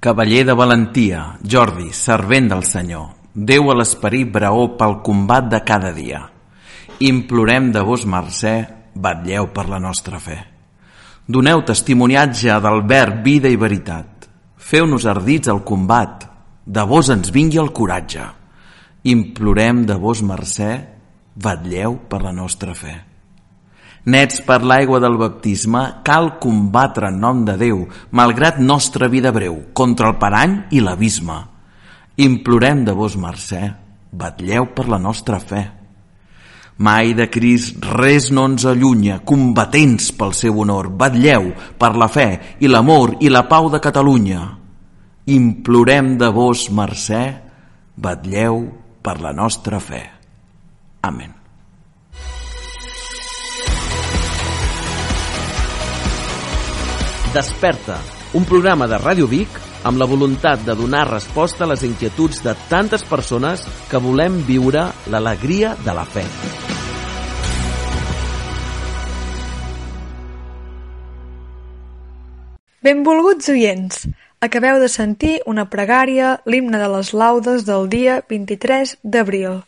Cavaller 0.00 0.44
de 0.44 0.52
valentia, 0.52 1.38
Jordi, 1.42 1.92
servent 1.92 2.50
del 2.52 2.64
Senyor, 2.64 3.16
Déu 3.36 3.68
a 3.68 3.74
l'esperit 3.76 4.30
braó 4.32 4.62
pel 4.80 5.02
combat 5.04 5.44
de 5.52 5.58
cada 5.60 5.90
dia. 5.92 6.22
Implorem 7.04 7.68
de 7.72 7.82
vos 7.84 8.06
mercè, 8.08 8.54
batlleu 8.94 9.50
per 9.52 9.66
la 9.68 9.76
nostra 9.76 10.16
fe. 10.16 10.38
Doneu 11.28 11.60
testimoniatge 11.68 12.56
del 12.64 12.80
verb, 12.88 13.20
vida 13.24 13.52
i 13.52 13.58
veritat. 13.60 14.24
Feu-nos 14.56 15.04
ardits 15.04 15.52
al 15.52 15.60
combat, 15.68 16.24
de 16.64 16.86
vos 16.88 17.12
ens 17.12 17.28
vingui 17.28 17.60
el 17.60 17.74
coratge. 17.76 18.24
Implorem 19.04 19.84
de 19.84 20.00
vos 20.00 20.24
mercè, 20.24 20.72
batlleu 21.36 22.00
per 22.08 22.22
la 22.24 22.32
nostra 22.32 22.72
fe. 22.72 22.96
Nets 24.06 24.38
per 24.46 24.60
l'aigua 24.62 25.00
del 25.02 25.16
baptisme, 25.18 25.80
cal 26.06 26.36
combatre 26.38 27.08
en 27.10 27.16
nom 27.18 27.40
de 27.46 27.56
Déu, 27.58 27.80
malgrat 28.14 28.60
nostra 28.62 29.08
vida 29.10 29.32
breu, 29.34 29.72
contra 29.74 30.12
el 30.12 30.18
parany 30.20 30.60
i 30.70 30.82
l'abisme. 30.84 31.40
Implorem 32.22 32.84
de 32.86 32.94
vos 32.94 33.16
mercè, 33.18 33.64
batlleu 34.14 34.68
per 34.76 34.86
la 34.86 35.00
nostra 35.02 35.40
fe. 35.42 35.64
Mai 36.78 37.14
de 37.18 37.26
Crist 37.32 37.82
res 37.98 38.28
no 38.30 38.44
ens 38.46 38.66
allunya, 38.70 39.18
combatents 39.26 40.12
pel 40.14 40.34
seu 40.38 40.60
honor, 40.62 40.92
batlleu 40.92 41.50
per 41.80 41.96
la 41.98 42.06
fe 42.06 42.28
i 42.60 42.70
l'amor 42.70 43.16
i 43.26 43.32
la 43.32 43.46
pau 43.50 43.66
de 43.72 43.80
Catalunya. 43.82 44.42
Implorem 45.34 46.14
de 46.20 46.28
vos 46.30 46.68
mercè, 46.70 47.24
batlleu 47.96 48.62
per 49.02 49.18
la 49.24 49.34
nostra 49.34 49.80
fe. 49.82 50.04
Amén. 51.02 51.35
Desperta, 57.36 57.98
un 58.32 58.46
programa 58.48 58.86
de 58.88 58.96
Ràdio 58.96 59.26
Vic 59.28 59.58
amb 59.84 60.00
la 60.00 60.06
voluntat 60.08 60.62
de 60.64 60.72
donar 60.72 61.02
resposta 61.10 61.66
a 61.66 61.68
les 61.68 61.82
inquietuds 61.84 62.38
de 62.40 62.54
tantes 62.70 63.04
persones 63.04 63.60
que 63.90 64.00
volem 64.00 64.38
viure 64.46 64.86
l'alegria 65.12 65.74
de 65.84 65.92
la 65.98 66.06
fe. 66.14 66.24
Benvolguts 72.80 73.52
oients, 73.52 74.06
acabeu 74.40 74.80
de 74.80 74.88
sentir 74.88 75.36
una 75.44 75.68
pregària, 75.68 76.38
l'himne 76.48 76.80
de 76.80 76.88
les 76.96 77.12
laudes 77.12 77.68
del 77.68 77.90
dia 77.92 78.22
23 78.32 78.96
d'abril. 79.04 79.65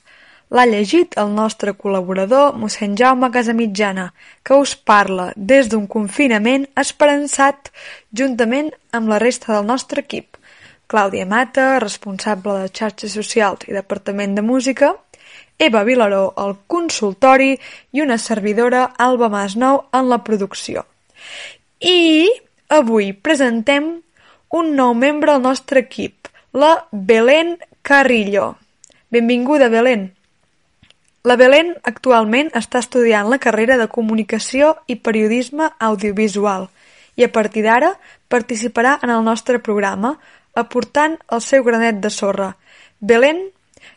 L'ha 0.49 0.65
llegit 0.65 1.13
el 1.21 1.35
nostre 1.37 1.75
col·laborador 1.77 2.55
mossèn 2.57 2.95
Jaume 2.97 3.29
Casamitjana, 3.33 4.07
que 4.43 4.57
us 4.57 4.73
parla 4.91 5.27
des 5.37 5.69
d'un 5.69 5.85
confinament 5.87 6.65
esperançat 6.83 7.69
juntament 8.21 8.71
amb 8.97 9.13
la 9.13 9.19
resta 9.21 9.53
del 9.53 9.69
nostre 9.69 10.07
equip. 10.07 10.39
Clàudia 10.89 11.27
Mata, 11.29 11.77
responsable 11.85 12.63
de 12.63 12.73
xarxes 12.73 13.13
socials 13.13 13.69
i 13.69 13.77
Departament 13.77 14.39
de 14.39 14.43
Música, 14.43 14.95
Eva 15.59 15.83
Vilaró 15.85 16.33
al 16.37 16.57
consultori 16.67 17.59
i 17.93 18.01
una 18.01 18.17
servidora 18.17 18.87
Alba 18.97 19.29
Masnou 19.29 19.83
en 19.93 20.09
la 20.09 20.23
producció. 20.25 20.87
I 21.85 22.25
avui 22.73 23.13
presentem 23.13 23.99
un 24.49 24.77
nou 24.81 24.95
membre 24.97 25.35
al 25.35 25.43
nostre 25.45 25.85
equip, 25.85 26.31
la 26.57 26.87
Belén 26.91 27.59
Carrillo. 27.83 28.55
Benvinguda, 29.13 29.69
Belén. 29.69 30.15
La 31.29 31.35
Belén 31.37 31.75
actualment 31.89 32.49
està 32.57 32.81
estudiant 32.81 33.27
la 33.29 33.41
carrera 33.43 33.77
de 33.77 33.89
Comunicació 33.93 34.69
i 34.93 34.95
Periodisme 35.07 35.67
Audiovisual 35.87 36.69
i 37.21 37.27
a 37.27 37.29
partir 37.35 37.65
d'ara 37.67 37.91
participarà 38.33 38.95
en 39.05 39.13
el 39.13 39.27
nostre 39.27 39.59
programa 39.67 40.15
aportant 40.63 41.19
el 41.37 41.43
seu 41.45 41.67
granet 41.67 41.99
de 42.05 42.11
sorra. 42.15 42.49
Belén, 43.11 43.43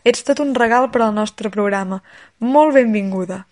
ets 0.03 0.25
tot 0.27 0.41
un 0.43 0.51
regal 0.57 0.89
per 0.91 1.05
al 1.05 1.15
nostre 1.15 1.53
programa. 1.53 2.01
Molt 2.39 2.75
benvinguda. 2.75 3.45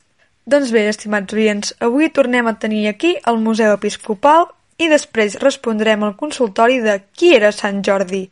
Doncs 0.49 0.73
bé, 0.75 0.87
estimats 0.89 1.37
oients, 1.37 1.75
avui 1.79 2.09
tornem 2.09 2.49
a 2.49 2.57
tenir 2.59 2.87
aquí 2.89 3.13
el 3.31 3.39
Museu 3.45 3.77
Episcopal 3.77 4.49
i 4.81 4.89
després 4.91 5.37
respondrem 5.45 6.03
al 6.03 6.17
consultori 6.19 6.81
de 6.83 6.99
qui 7.15 7.31
era 7.37 7.53
Sant 7.55 7.79
Jordi, 7.85 8.25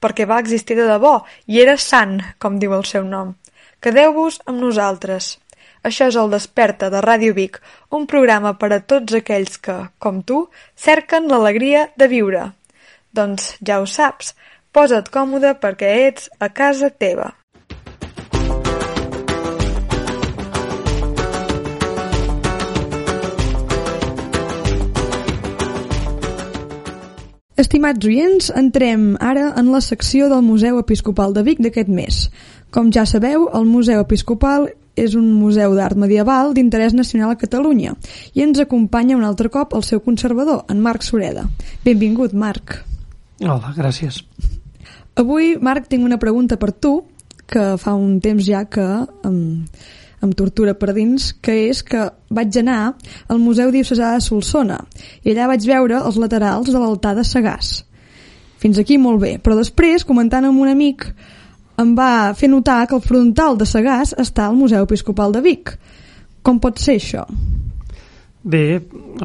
perquè 0.00 0.24
va 0.30 0.40
existir 0.40 0.78
de 0.80 0.88
debò 0.88 1.18
i 1.50 1.60
era 1.66 1.76
sant, 1.76 2.22
com 2.38 2.62
diu 2.62 2.78
el 2.78 2.88
seu 2.88 3.04
nom. 3.04 3.34
Quedeu-vos 3.84 4.38
amb 4.48 4.62
nosaltres. 4.64 5.36
Això 5.86 6.08
és 6.10 6.16
el 6.18 6.32
Desperta 6.32 6.88
de 6.90 7.02
Ràdio 7.04 7.34
Vic, 7.36 7.60
un 7.92 8.06
programa 8.10 8.54
per 8.58 8.72
a 8.74 8.80
tots 8.80 9.18
aquells 9.20 9.60
que, 9.62 9.76
com 10.02 10.22
tu, 10.26 10.46
cerquen 10.74 11.28
l'alegria 11.30 11.86
de 12.00 12.08
viure. 12.10 12.50
Doncs 13.12 13.54
ja 13.62 13.80
ho 13.80 13.86
saps, 13.86 14.34
posa't 14.72 15.12
còmode 15.12 15.54
perquè 15.60 15.92
ets 16.08 16.30
a 16.40 16.48
casa 16.48 16.90
teva. 16.90 17.34
Estimats 27.56 28.04
oients, 28.04 28.50
entrem 28.52 29.14
ara 29.16 29.46
en 29.56 29.70
la 29.72 29.78
secció 29.80 30.26
del 30.28 30.42
Museu 30.44 30.76
Episcopal 30.76 31.32
de 31.32 31.40
Vic 31.46 31.62
d'aquest 31.64 31.88
mes. 31.88 32.18
Com 32.70 32.90
ja 32.92 33.06
sabeu, 33.06 33.48
el 33.54 33.64
Museu 33.68 34.02
Episcopal 34.02 34.68
és 34.96 35.14
un 35.14 35.28
museu 35.36 35.74
d'art 35.76 35.98
medieval 36.00 36.54
d'interès 36.56 36.94
nacional 36.96 37.34
a 37.34 37.38
Catalunya 37.38 37.94
i 38.34 38.42
ens 38.42 38.58
acompanya 38.62 39.16
un 39.16 39.26
altre 39.28 39.50
cop 39.52 39.76
el 39.76 39.84
seu 39.84 40.00
conservador, 40.00 40.64
en 40.72 40.80
Marc 40.80 41.04
Sureda. 41.04 41.44
Benvingut, 41.84 42.32
Marc. 42.32 42.80
Hola, 43.44 43.74
gràcies. 43.76 44.22
Avui, 45.16 45.54
Marc, 45.60 45.86
tinc 45.92 46.04
una 46.04 46.18
pregunta 46.20 46.56
per 46.60 46.72
tu 46.72 46.98
que 47.46 47.76
fa 47.78 47.94
un 47.94 48.18
temps 48.20 48.42
ja 48.44 48.64
que 48.68 48.84
em, 49.28 49.38
em 50.24 50.32
tortura 50.32 50.74
per 50.74 50.94
dins, 50.96 51.30
que 51.40 51.54
és 51.68 51.82
que 51.86 52.08
vaig 52.32 52.56
anar 52.60 52.96
al 53.28 53.40
Museu 53.40 53.70
Diocesà 53.72 54.14
de 54.16 54.24
Solsona 54.24 54.80
i 55.22 55.32
allà 55.32 55.52
vaig 55.52 55.68
veure 55.68 56.00
els 56.02 56.18
laterals 56.20 56.72
de 56.72 56.80
l'altar 56.80 57.14
de 57.16 57.24
Sagàs. 57.24 57.78
Fins 58.58 58.80
aquí 58.80 58.96
molt 58.98 59.20
bé, 59.22 59.36
però 59.38 59.56
després, 59.58 60.04
comentant 60.08 60.48
amb 60.48 60.60
un 60.60 60.72
amic, 60.72 61.10
em 61.82 61.92
va 61.96 62.32
fer 62.36 62.48
notar 62.52 62.84
que 62.88 62.96
el 62.96 63.04
frontal 63.04 63.58
de 63.60 63.68
Sagàs 63.68 64.14
està 64.22 64.46
al 64.46 64.56
Museu 64.56 64.86
Episcopal 64.86 65.34
de 65.34 65.42
Vic. 65.44 65.76
Com 66.42 66.60
pot 66.62 66.80
ser 66.80 66.96
això? 67.00 67.26
Bé, 68.46 68.78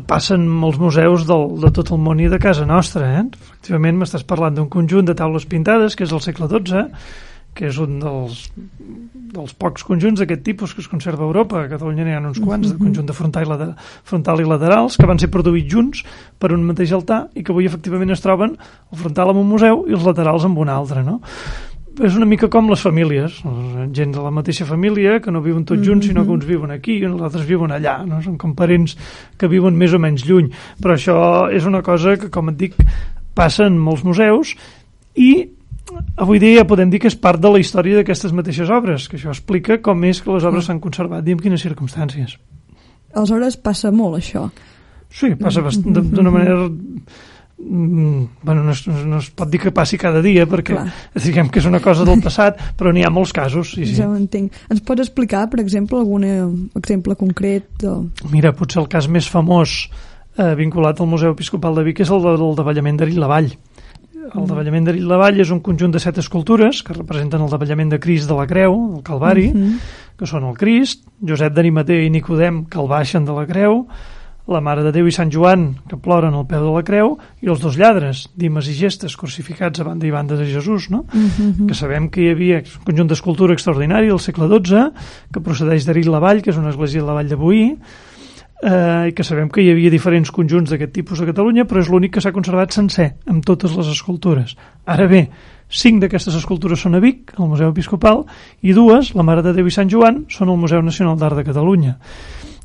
passen 0.09 0.47
molts 0.49 0.79
museus 0.81 1.27
del, 1.29 1.51
de 1.61 1.69
tot 1.75 1.91
el 1.93 1.99
món 2.01 2.19
i 2.19 2.29
de 2.31 2.39
casa 2.41 2.65
nostra, 2.65 3.11
eh? 3.19 3.25
Efectivament, 3.37 3.99
m'estàs 3.99 4.25
parlant 4.25 4.55
d'un 4.57 4.71
conjunt 4.73 5.05
de 5.05 5.13
taules 5.17 5.45
pintades, 5.45 5.95
que 5.95 6.07
és 6.07 6.15
el 6.15 6.23
segle 6.25 6.49
XII, 6.49 6.87
que 7.53 7.67
és 7.67 7.77
un 7.83 7.99
dels, 8.01 8.39
dels 9.35 9.53
pocs 9.59 9.83
conjunts 9.85 10.23
d'aquest 10.23 10.41
tipus 10.47 10.73
que 10.73 10.81
es 10.81 10.89
conserva 10.89 11.25
a 11.25 11.29
Europa. 11.29 11.61
A 11.61 11.69
Catalunya 11.69 12.07
n'hi 12.07 12.15
ha 12.15 12.21
uns 12.23 12.39
quants, 12.41 12.71
de 12.71 12.79
conjunt 12.79 13.07
de 13.07 13.15
frontal 13.15 13.45
i, 13.45 13.49
lateral, 13.51 13.75
frontal 14.07 14.41
i 14.41 14.47
laterals, 14.47 14.97
que 14.97 15.09
van 15.09 15.21
ser 15.21 15.29
produïts 15.33 15.69
junts 15.69 16.05
per 16.39 16.53
un 16.55 16.63
mateix 16.65 16.95
altar 16.97 17.25
i 17.35 17.43
que 17.43 17.53
avui 17.53 17.69
efectivament 17.69 18.15
es 18.15 18.23
troben 18.23 18.55
el 18.55 19.03
frontal 19.03 19.35
en 19.35 19.43
un 19.43 19.51
museu 19.51 19.85
i 19.85 19.99
els 19.99 20.07
laterals 20.07 20.47
en 20.47 20.57
un 20.57 20.71
altre, 20.71 21.03
no? 21.05 21.19
És 21.99 22.15
una 22.15 22.25
mica 22.25 22.47
com 22.51 22.69
les 22.71 22.81
famílies, 22.81 23.41
gent 23.95 24.13
de 24.15 24.23
la 24.23 24.31
mateixa 24.31 24.65
família 24.65 25.19
que 25.21 25.31
no 25.33 25.41
viuen 25.43 25.65
tots 25.67 25.83
junts, 25.85 26.07
sinó 26.07 26.23
que 26.23 26.31
uns 26.31 26.45
viuen 26.47 26.71
aquí 26.71 26.99
i 27.01 27.07
els 27.07 27.21
altres 27.21 27.47
viuen 27.47 27.73
allà, 27.75 27.99
no? 28.07 28.21
són 28.23 28.37
com 28.39 28.53
parents 28.55 28.95
que 29.37 29.49
viuen 29.51 29.75
més 29.77 29.93
o 29.93 29.99
menys 29.99 30.23
lluny, 30.27 30.51
però 30.81 30.95
això 30.95 31.17
és 31.51 31.67
una 31.67 31.81
cosa 31.83 32.15
que, 32.21 32.29
com 32.31 32.53
et 32.53 32.59
dic, 32.59 32.77
passa 33.35 33.67
en 33.67 33.77
molts 33.79 34.05
museus 34.07 34.55
i 35.19 35.31
avui 36.15 36.39
dia 36.39 36.61
ja 36.61 36.67
podem 36.67 36.91
dir 36.91 37.01
que 37.03 37.11
és 37.11 37.17
part 37.19 37.41
de 37.41 37.51
la 37.51 37.59
història 37.59 37.99
d'aquestes 37.99 38.33
mateixes 38.35 38.71
obres, 38.71 39.09
que 39.11 39.19
això 39.19 39.33
explica 39.33 39.81
com 39.83 40.03
és 40.07 40.23
que 40.23 40.31
les 40.31 40.47
obres 40.47 40.69
s'han 40.69 40.79
conservat 40.83 41.27
i 41.27 41.35
en 41.35 41.43
quines 41.43 41.63
circumstàncies. 41.63 42.37
Aleshores 43.11 43.57
passa 43.59 43.91
molt 43.91 44.21
això. 44.21 44.47
Sí, 45.11 45.33
passa 45.35 45.59
d'una 45.83 46.31
manera 46.31 46.69
Mm, 46.71 47.30
bueno, 47.63 48.63
no 48.63 48.71
es, 48.71 48.85
no 48.87 49.19
es 49.19 49.29
pot 49.29 49.49
dir 49.51 49.61
que 49.61 49.71
passi 49.71 49.97
cada 50.01 50.21
dia 50.21 50.47
perquè 50.49 50.75
Clar. 50.75 50.85
diguem 51.23 51.49
que 51.49 51.61
és 51.61 51.67
una 51.69 51.81
cosa 51.83 52.05
del 52.07 52.21
passat 52.23 52.59
però 52.79 52.93
n'hi 52.93 53.05
ha 53.05 53.11
molts 53.13 53.33
casos 53.35 53.75
sí, 53.75 53.85
sí. 53.85 53.97
ja 53.99 54.09
ho 54.09 54.15
entenc. 54.17 54.55
Ens 54.71 54.81
pots 54.85 55.05
explicar, 55.05 55.47
per 55.51 55.61
exemple 55.63 55.99
algun 56.01 56.25
exemple 56.75 57.15
concret? 57.19 57.85
O... 57.85 58.05
Mira, 58.33 58.55
potser 58.57 58.81
el 58.83 58.89
cas 58.91 59.07
més 59.11 59.29
famós 59.29 59.85
eh, 60.37 60.53
vinculat 60.57 60.99
al 60.99 61.09
Museu 61.11 61.35
Episcopal 61.35 61.77
de 61.77 61.85
Vic 61.87 62.01
és 62.05 62.11
el 62.11 62.23
del 62.25 62.55
davallament 62.57 63.01
d'Arill 63.01 63.21
la 63.21 63.31
Vall 63.31 63.53
el 64.31 64.47
davallament 64.47 64.85
d'Arill 64.87 65.09
la 65.09 65.17
Vall 65.19 65.41
és 65.43 65.51
un 65.51 65.59
conjunt 65.65 65.91
de 65.91 65.99
set 65.99 66.19
escultures 66.21 66.81
que 66.85 66.95
representen 66.95 67.41
el 67.43 67.51
davallament 67.51 67.91
de 67.91 67.99
Crist 67.99 68.29
de 68.29 68.37
la 68.37 68.45
Creu, 68.47 68.77
el 68.97 69.03
Calvari, 69.03 69.47
uh 69.49 69.57
-huh. 69.57 69.77
que 70.17 70.25
són 70.25 70.43
el 70.47 70.55
Crist, 70.57 71.03
Josep 71.27 71.53
d'Animater 71.53 72.01
i 72.03 72.09
Nicodem 72.09 72.65
que 72.65 72.79
el 72.79 72.87
baixen 72.87 73.25
de 73.25 73.33
la 73.33 73.45
Creu, 73.45 73.87
la 74.51 74.61
Mare 74.61 74.83
de 74.85 74.91
Déu 74.93 75.07
i 75.07 75.13
Sant 75.15 75.31
Joan, 75.33 75.69
que 75.89 75.97
ploren 75.97 76.35
al 76.37 76.45
peu 76.49 76.63
de 76.63 76.73
la 76.75 76.83
creu, 76.85 77.15
i 77.41 77.49
els 77.51 77.63
dos 77.63 77.77
lladres, 77.79 78.27
Dimes 78.37 78.67
i 78.67 78.75
Gestes, 78.77 79.15
crucificats 79.17 79.81
a 79.81 79.87
banda 79.87 80.07
i 80.07 80.13
banda 80.13 80.37
de 80.39 80.45
Jesús, 80.51 80.89
no? 80.91 81.05
Uh 81.07 81.17
mm-hmm. 81.17 81.51
-huh. 81.57 81.67
que 81.67 81.75
sabem 81.75 82.09
que 82.09 82.21
hi 82.21 82.29
havia 82.31 82.57
un 82.59 82.85
conjunt 82.85 83.07
d'escultura 83.07 83.53
extraordinari 83.53 84.07
del 84.07 84.19
segle 84.19 84.47
XII, 84.47 84.91
que 85.33 85.39
procedeix 85.39 85.85
d'Arill 85.85 86.11
la 86.11 86.19
Vall, 86.19 86.41
que 86.41 86.51
és 86.51 86.57
una 86.57 86.69
església 86.69 87.01
de 87.01 87.07
la 87.07 87.13
Vall 87.13 87.29
de 87.29 87.35
Boí, 87.35 87.77
eh, 88.61 89.09
i 89.09 89.13
que 89.13 89.23
sabem 89.23 89.49
que 89.49 89.61
hi 89.61 89.71
havia 89.71 89.89
diferents 89.89 90.31
conjunts 90.31 90.71
d'aquest 90.71 90.93
tipus 90.93 91.21
a 91.21 91.25
Catalunya, 91.29 91.65
però 91.65 91.81
és 91.81 91.89
l'únic 91.89 92.13
que 92.15 92.21
s'ha 92.21 92.33
conservat 92.35 92.73
sencer, 92.73 93.15
amb 93.27 93.45
totes 93.45 93.75
les 93.77 93.87
escultures. 93.87 94.55
Ara 94.85 95.07
bé, 95.07 95.29
cinc 95.69 96.01
d'aquestes 96.03 96.35
escultures 96.35 96.79
són 96.79 96.95
a 96.95 96.99
Vic, 97.03 97.33
al 97.37 97.49
Museu 97.49 97.71
Episcopal, 97.71 98.25
i 98.61 98.73
dues, 98.73 99.13
la 99.15 99.23
Mare 99.23 99.41
de 99.41 99.53
Déu 99.57 99.67
i 99.67 99.71
Sant 99.73 99.89
Joan, 99.89 100.25
són 100.29 100.49
al 100.49 100.59
Museu 100.61 100.81
Nacional 100.85 101.17
d'Art 101.17 101.41
de 101.41 101.47
Catalunya. 101.47 101.97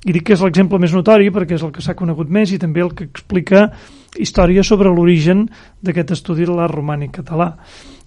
I 0.04 0.12
dic 0.12 0.26
que 0.28 0.36
és 0.36 0.42
l'exemple 0.44 0.78
més 0.78 0.92
notori 0.94 1.32
perquè 1.34 1.56
és 1.56 1.64
el 1.66 1.72
que 1.74 1.82
s'ha 1.82 1.96
conegut 1.98 2.28
més 2.30 2.52
i 2.52 2.60
també 2.62 2.84
el 2.84 2.92
que 2.94 3.08
explica 3.08 3.70
història 4.18 4.64
sobre 4.64 4.92
l'origen 4.92 5.46
d'aquest 5.82 6.12
estudi 6.18 6.46
de 6.46 6.54
l'art 6.54 6.74
romànic 6.76 7.16
català. 7.20 7.54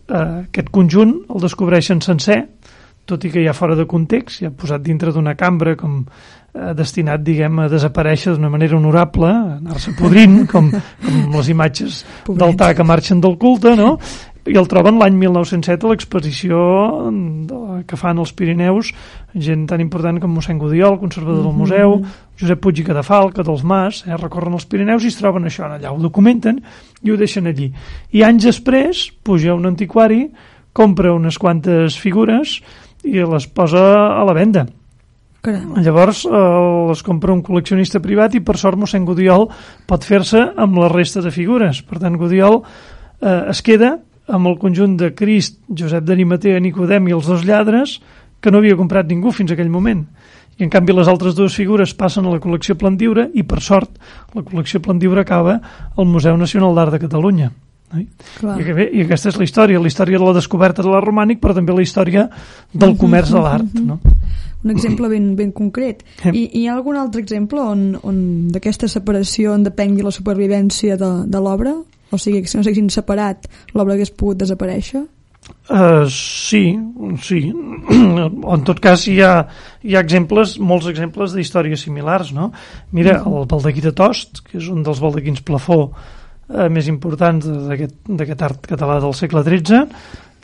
Eh, 0.10 0.46
aquest 0.50 0.70
conjunt 0.74 1.16
el 1.30 1.42
descobreixen 1.44 2.02
sencer, 2.02 2.44
tot 3.10 3.26
i 3.26 3.32
que 3.34 3.42
ja 3.42 3.56
fora 3.58 3.76
de 3.78 3.88
context, 3.90 4.44
ja 4.44 4.52
posat 4.54 4.84
dintre 4.86 5.12
d'una 5.14 5.34
cambra 5.38 5.76
com 5.78 6.04
eh, 6.06 6.74
destinat, 6.78 7.24
diguem, 7.26 7.64
a 7.64 7.68
desaparèixer 7.72 8.36
d'una 8.36 8.52
manera 8.54 8.78
honorable, 8.78 9.30
anar-se 9.58 9.96
podrint, 9.98 10.44
com, 10.52 10.70
com 11.06 11.38
les 11.38 11.50
imatges 11.54 12.04
d'altar 12.30 12.76
que 12.78 12.86
marxen 12.86 13.22
del 13.22 13.38
culte, 13.42 13.76
no? 13.78 13.96
I 14.48 14.56
el 14.58 14.68
troben 14.72 15.00
l'any 15.02 15.18
1907 15.20 15.86
a 15.86 15.92
l'exposició 15.92 16.60
que 17.90 18.00
fan 18.00 18.22
els 18.22 18.32
Pirineus 18.36 18.94
gent 19.36 19.66
tan 19.70 19.84
important 19.84 20.20
com 20.22 20.32
mossèn 20.36 20.60
Gudiol 20.62 21.00
conservador 21.02 21.44
del 21.44 21.58
museu, 21.58 21.98
Josep 22.40 22.62
Puig 22.64 22.82
i 22.82 22.88
Cadafalca 22.88 23.44
dels 23.44 23.64
Mas, 23.64 24.04
eh, 24.08 24.16
recorren 24.16 24.56
els 24.56 24.66
Pirineus 24.66 25.04
i 25.04 25.12
es 25.12 25.20
troben 25.20 25.46
això 25.46 25.68
allà, 25.68 25.92
ho 25.92 26.00
documenten 26.00 26.62
i 27.04 27.12
ho 27.12 27.18
deixen 27.18 27.48
allí 27.48 27.72
i 28.12 28.24
anys 28.24 28.50
després 28.50 29.10
puja 29.24 29.56
un 29.56 29.66
antiquari 29.66 30.28
compra 30.74 31.14
unes 31.14 31.38
quantes 31.38 31.98
figures 32.00 32.60
i 33.04 33.20
les 33.20 33.48
posa 33.48 33.86
a 34.20 34.24
la 34.28 34.34
venda 34.34 34.68
Caram. 35.42 35.78
Llavors 35.80 36.26
eh, 36.28 36.40
les 36.90 37.02
compra 37.06 37.32
un 37.32 37.42
col·leccionista 37.46 38.02
privat 38.04 38.36
i 38.36 38.42
per 38.44 38.58
sort 38.60 38.80
mossèn 38.80 39.06
Gudiol 39.08 39.48
pot 39.88 40.04
fer-se 40.04 40.42
amb 40.60 40.82
la 40.82 40.90
resta 40.92 41.24
de 41.24 41.32
figures. 41.32 41.80
Per 41.88 42.00
tant, 42.02 42.18
Gudiol 42.20 42.60
eh, 42.60 43.52
es 43.54 43.62
queda 43.64 43.94
amb 44.30 44.48
el 44.50 44.58
conjunt 44.62 44.96
de 45.00 45.12
Crist, 45.18 45.60
Josep 45.70 46.06
d'Animatea, 46.06 46.60
Nicodem 46.64 47.10
i 47.10 47.16
els 47.18 47.30
dos 47.30 47.46
lladres 47.48 47.98
que 48.40 48.52
no 48.52 48.62
havia 48.62 48.78
comprat 48.80 49.10
ningú 49.10 49.34
fins 49.36 49.52
aquell 49.52 49.72
moment. 49.74 50.06
I 50.60 50.66
en 50.68 50.72
canvi 50.72 50.94
les 50.96 51.08
altres 51.08 51.36
dues 51.38 51.56
figures 51.56 51.94
passen 51.96 52.28
a 52.28 52.34
la 52.34 52.42
col·lecció 52.44 52.76
Plandiure 52.80 53.30
i 53.34 53.46
per 53.48 53.62
sort 53.64 53.96
la 54.36 54.44
col·lecció 54.44 54.82
Plandiure 54.84 55.24
acaba 55.24 55.60
al 55.96 56.08
Museu 56.08 56.38
Nacional 56.38 56.76
d'Art 56.76 56.98
de 56.98 57.04
Catalunya. 57.06 57.50
I, 57.98 58.06
I 58.06 59.02
aquesta 59.02 59.32
és 59.32 59.38
la 59.40 59.46
història, 59.48 59.80
la 59.82 59.90
història 59.90 60.20
de 60.20 60.26
la 60.28 60.36
descoberta 60.36 60.84
de 60.86 60.92
l'art 60.92 61.08
romànic, 61.08 61.40
però 61.42 61.56
també 61.58 61.74
la 61.74 61.82
història 61.82 62.28
del 62.74 62.94
comerç 63.00 63.32
de 63.34 63.42
l'art. 63.42 63.80
No? 63.82 63.98
Un 64.60 64.74
exemple 64.74 65.08
ben, 65.10 65.32
ben 65.40 65.54
concret. 65.56 66.04
I, 66.28 66.44
I 66.44 66.44
hi 66.60 66.66
ha 66.68 66.76
algun 66.76 67.00
altre 67.00 67.24
exemple 67.24 67.64
on, 67.64 67.96
on 68.04 68.20
d'aquesta 68.54 68.92
separació 68.92 69.56
en 69.56 69.64
depengui 69.66 70.04
la 70.06 70.14
supervivència 70.14 71.00
de, 71.00 71.12
de 71.32 71.42
l'obra? 71.42 71.74
O 72.12 72.18
sigui, 72.18 72.42
que 72.44 72.50
si 72.50 72.58
no 72.58 72.66
s'haguessin 72.66 72.90
separat, 72.94 73.48
l'obra 73.76 73.96
hagués 73.96 74.12
pogut 74.12 74.42
desaparèixer? 74.42 75.06
Uh, 75.70 76.06
sí, 76.10 76.78
sí. 77.22 77.40
en 78.54 78.64
tot 78.66 78.80
cas 78.82 79.06
hi 79.10 79.20
ha, 79.22 79.34
hi 79.86 79.96
ha 79.96 80.04
exemples, 80.04 80.58
molts 80.62 80.90
exemples 80.90 81.36
d'històries 81.38 81.86
similars, 81.86 82.34
no? 82.34 82.50
Mira, 82.98 83.20
el 83.26 83.46
baldaquí 83.50 83.84
de 83.86 83.94
Tost, 83.96 84.44
que 84.48 84.58
és 84.62 84.70
un 84.74 84.82
dels 84.86 85.02
baldaquins 85.02 85.44
plafó 85.46 85.80
eh, 85.90 86.68
més 86.74 86.90
importants 86.90 87.46
d'aquest 87.70 88.44
art 88.46 88.66
català 88.70 88.98
del 89.04 89.16
segle 89.18 89.46
XIII, 89.46 89.86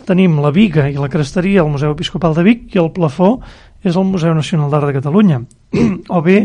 tenim 0.06 0.38
la 0.44 0.53
viga 0.53 0.85
i 0.89 0.97
la 1.01 1.09
cresteria 1.09 1.63
al 1.63 1.71
Museu 1.73 1.95
Episcopal 1.95 2.35
de 2.38 2.45
Vic 2.45 2.75
i 2.75 2.81
el 2.81 2.91
plafó 2.94 3.39
és 3.85 3.95
el 3.97 4.06
Museu 4.06 4.33
Nacional 4.38 4.69
d'Art 4.69 4.89
de 4.89 4.97
Catalunya. 5.00 5.41
o 6.18 6.21
bé, 6.25 6.44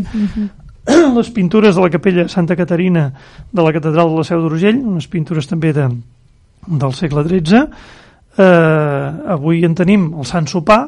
les 1.19 1.31
pintures 1.31 1.77
de 1.77 1.83
la 1.83 1.91
capella 1.91 2.29
Santa 2.29 2.57
Caterina 2.57 3.11
de 3.53 3.63
la 3.63 3.73
Catedral 3.73 4.11
de 4.11 4.21
la 4.21 4.25
Seu 4.25 4.41
d'Urgell, 4.43 4.81
unes 4.81 5.09
pintures 5.11 5.49
també 5.51 5.73
de, 5.77 5.89
del 6.67 6.95
segle 6.97 7.25
XIII, 7.27 7.63
eh, 8.41 9.33
avui 9.37 9.65
en 9.67 9.75
tenim 9.75 10.11
el 10.17 10.29
Sant 10.29 10.49
Sopar 10.51 10.83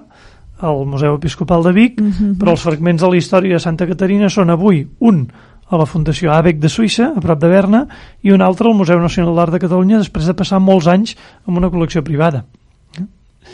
al 0.63 0.85
Museu 0.87 1.17
Episcopal 1.19 1.65
de 1.67 1.73
Vic, 1.75 1.97
però 2.39 2.55
els 2.55 2.63
fragments 2.63 3.03
de 3.03 3.09
la 3.11 3.19
història 3.19 3.59
de 3.59 3.65
Santa 3.65 3.87
Caterina 3.89 4.29
són 4.31 4.51
avui 4.55 4.85
un 5.01 5.25
a 5.73 5.79
la 5.81 5.87
Fundació 5.89 6.31
ABEC 6.31 6.61
de 6.61 6.69
Suïssa, 6.69 7.09
a 7.17 7.21
prop 7.25 7.41
de 7.41 7.49
Berna, 7.49 7.87
i 8.23 8.31
un 8.31 8.43
altre 8.45 8.69
al 8.69 8.77
Museu 8.77 9.01
Nacional 9.01 9.35
d'Art 9.35 9.57
de 9.57 9.63
Catalunya 9.65 9.99
després 9.99 10.29
de 10.29 10.37
passar 10.37 10.61
molts 10.61 10.87
anys 10.87 11.17
en 11.49 11.57
una 11.57 11.73
col·lecció 11.73 12.05
privada. 12.05 12.45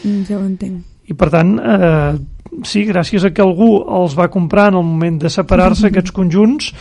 Ja 0.02 0.36
ho 0.36 0.44
entenc. 0.44 0.97
I 1.08 1.16
per 1.16 1.30
tant, 1.32 1.56
eh, 1.58 2.14
sí, 2.68 2.84
gràcies 2.88 3.24
a 3.24 3.32
que 3.32 3.44
algú 3.44 3.78
els 4.00 4.16
va 4.18 4.28
comprar 4.32 4.68
en 4.72 4.80
el 4.80 4.86
moment 4.86 5.20
de 5.24 5.32
separar-se, 5.32 5.86
aquests 5.90 6.14
conjunts 6.14 6.72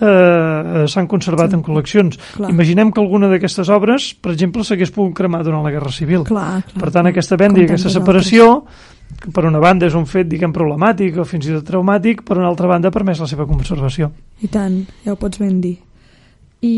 eh, 0.00 0.84
s'han 0.88 1.08
conservat 1.10 1.54
en 1.56 1.62
col·leccions. 1.64 2.18
Clar. 2.36 2.50
Imaginem 2.52 2.92
que 2.92 3.02
alguna 3.02 3.30
d'aquestes 3.32 3.70
obres, 3.72 4.12
per 4.20 4.34
exemple, 4.34 4.64
s'hagués 4.64 4.92
pogut 4.94 5.16
cremar 5.16 5.42
durant 5.44 5.64
la 5.64 5.72
Guerra 5.74 5.92
Civil. 5.92 6.26
Clar, 6.28 6.62
clar. 6.68 6.82
Per 6.82 6.92
tant, 6.94 7.10
aquesta 7.10 7.38
venda 7.40 7.62
i 7.62 7.66
aquesta 7.66 7.92
separació, 7.92 8.64
que 9.20 9.32
per 9.32 9.46
una 9.48 9.60
banda 9.62 9.88
és 9.88 9.96
un 9.96 10.06
fet, 10.08 10.28
diguem, 10.28 10.54
problemàtic 10.54 11.20
o 11.22 11.28
fins 11.28 11.48
i 11.48 11.54
tot 11.56 11.68
traumàtic, 11.68 12.24
per 12.26 12.38
una 12.40 12.48
altra 12.50 12.70
banda 12.70 12.90
ha 12.90 12.94
permès 12.94 13.22
la 13.22 13.30
seva 13.30 13.48
conservació. 13.48 14.10
I 14.42 14.50
tant, 14.52 14.82
ja 15.04 15.14
ho 15.14 15.20
pots 15.20 15.40
ben 15.40 15.60
dir. 15.62 15.76
I 16.64 16.76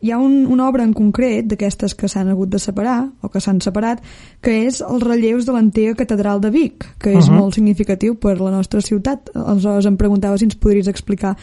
hi 0.00 0.10
ha 0.10 0.18
un, 0.18 0.46
una 0.48 0.68
obra 0.68 0.84
en 0.86 0.92
concret 0.96 1.46
d'aquestes 1.50 1.94
que 1.94 2.08
s'han 2.08 2.30
hagut 2.32 2.48
de 2.48 2.58
separar, 2.58 3.02
o 3.20 3.28
que 3.28 3.40
s'han 3.40 3.60
separat, 3.60 4.00
que 4.40 4.62
és 4.66 4.80
els 4.80 5.04
relleus 5.04 5.46
de 5.46 5.52
l'antiga 5.52 5.94
catedral 5.98 6.40
de 6.40 6.50
Vic, 6.50 6.86
que 6.98 7.12
és 7.12 7.28
Uh 7.28 7.34
-huh. 7.34 7.38
molt 7.38 7.54
significatiu 7.54 8.14
per 8.14 8.40
la 8.40 8.50
nostra 8.50 8.80
ciutat. 8.80 9.30
Aleshores 9.34 9.86
em 9.86 9.96
preguntava 9.96 10.38
si 10.38 10.44
ens 10.44 10.56
podries 10.56 10.88
explicar 10.88 11.36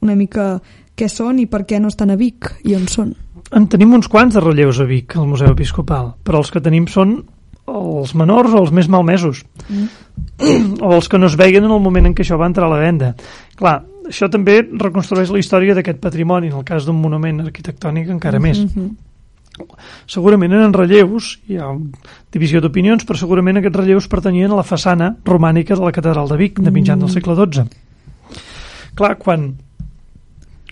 una 0.00 0.16
mica 0.16 0.60
què 0.96 1.08
són 1.08 1.38
i 1.38 1.46
per 1.46 1.64
què 1.66 1.80
no 1.80 1.88
estan 1.88 2.10
a 2.10 2.16
Vic 2.16 2.60
i 2.64 2.74
on 2.74 2.88
són. 2.88 3.14
En 3.52 3.66
tenim 3.68 3.94
uns 3.94 4.08
quants 4.08 4.34
de 4.34 4.40
relleus 4.40 4.80
a 4.80 4.84
Vic, 4.84 5.16
al 5.16 5.26
Museu 5.26 5.48
Episcopal, 5.48 6.14
però 6.24 6.38
els 6.38 6.50
que 6.50 6.60
tenim 6.60 6.86
són 6.86 7.24
els 7.70 8.14
menors 8.14 8.52
o 8.52 8.58
els 8.58 8.72
més 8.72 8.88
malmesos, 8.88 9.44
mm. 9.68 10.80
o 10.86 10.92
els 10.94 11.08
que 11.08 11.18
no 11.18 11.26
es 11.26 11.36
veien 11.36 11.64
en 11.64 11.70
el 11.70 11.80
moment 11.80 12.06
en 12.06 12.14
què 12.14 12.24
això 12.24 12.38
va 12.38 12.46
entrar 12.46 12.66
a 12.66 12.74
la 12.74 12.80
venda. 12.80 13.14
Clar, 13.56 13.84
això 14.10 14.28
també 14.30 14.60
reconstrueix 14.66 15.30
la 15.30 15.38
història 15.38 15.76
d'aquest 15.78 16.00
patrimoni, 16.02 16.50
en 16.50 16.58
el 16.60 16.66
cas 16.66 16.84
d'un 16.86 16.98
monument 17.00 17.40
arquitectònic 17.46 18.10
encara 18.10 18.42
més. 18.42 18.58
Mhm. 18.66 18.90
Segurament 20.08 20.52
eren 20.56 20.72
relleus, 20.72 21.34
hi 21.48 21.58
ha 21.60 21.70
divisió 22.32 22.62
d'opinions, 22.64 23.04
però 23.06 23.18
segurament 23.18 23.60
aquests 23.60 23.76
relleus 23.76 24.08
pertanyien 24.08 24.52
a 24.52 24.60
la 24.60 24.64
façana 24.64 25.16
romànica 25.24 25.76
de 25.76 25.84
la 25.84 25.92
catedral 25.92 26.28
de 26.30 26.38
Vic, 26.40 26.60
de 26.60 26.70
mitjan 26.70 27.02
del 27.02 27.10
segle 27.12 27.36
XII. 27.36 27.66
Clar, 28.96 29.16
quan 29.18 29.50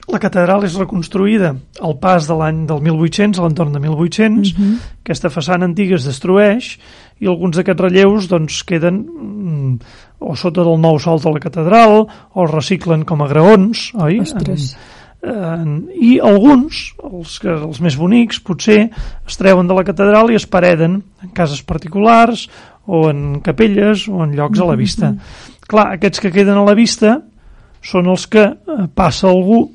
la 0.09 0.19
catedral 0.23 0.65
és 0.65 0.77
reconstruïda 0.81 1.53
al 1.85 1.99
pas 2.01 2.27
de 2.27 2.37
l'any 2.39 2.63
del 2.67 2.81
1800, 2.81 3.39
a 3.39 3.45
l'entorn 3.45 3.75
de 3.75 3.81
1800, 3.83 4.55
Mhm. 4.57 4.79
aquesta 5.05 5.29
façana 5.29 5.67
antiga 5.69 5.97
es 5.97 6.05
destrueix 6.05 6.79
i 7.21 7.27
alguns 7.27 7.57
d'aquests 7.57 7.81
relleus 7.81 8.29
doncs, 8.29 8.63
queden 8.65 9.05
mm, 9.05 9.79
o 10.19 10.35
sota 10.37 10.65
del 10.67 10.79
nou 10.83 10.99
sol 11.03 11.21
de 11.23 11.33
la 11.33 11.43
catedral 11.43 12.01
o 12.07 12.45
es 12.45 12.53
reciclen 12.53 13.05
com 13.09 13.23
a 13.23 13.29
graons, 13.31 13.91
oi? 13.99 14.21
Ostres. 14.25 14.73
En, 15.19 15.89
i 15.99 16.19
alguns, 16.23 16.93
els, 17.03 17.39
que, 17.43 17.51
els 17.51 17.81
més 17.83 17.97
bonics, 17.99 18.39
potser 18.47 18.85
es 18.89 19.39
treuen 19.39 19.67
de 19.67 19.75
la 19.75 19.87
catedral 19.87 20.31
i 20.31 20.39
es 20.39 20.47
pareden 20.47 21.01
en 21.23 21.33
cases 21.35 21.63
particulars 21.67 22.47
o 22.87 23.09
en 23.11 23.41
capelles 23.45 24.07
o 24.09 24.23
en 24.25 24.37
llocs 24.39 24.63
a 24.63 24.69
la 24.71 24.79
vista. 24.79 25.13
Clar, 25.69 25.91
aquests 25.99 26.23
que 26.23 26.33
queden 26.33 26.57
a 26.57 26.65
la 26.65 26.77
vista 26.79 27.19
són 27.85 28.09
els 28.11 28.27
que 28.31 28.47
eh, 28.47 28.87
passa 28.95 29.29
algú 29.29 29.67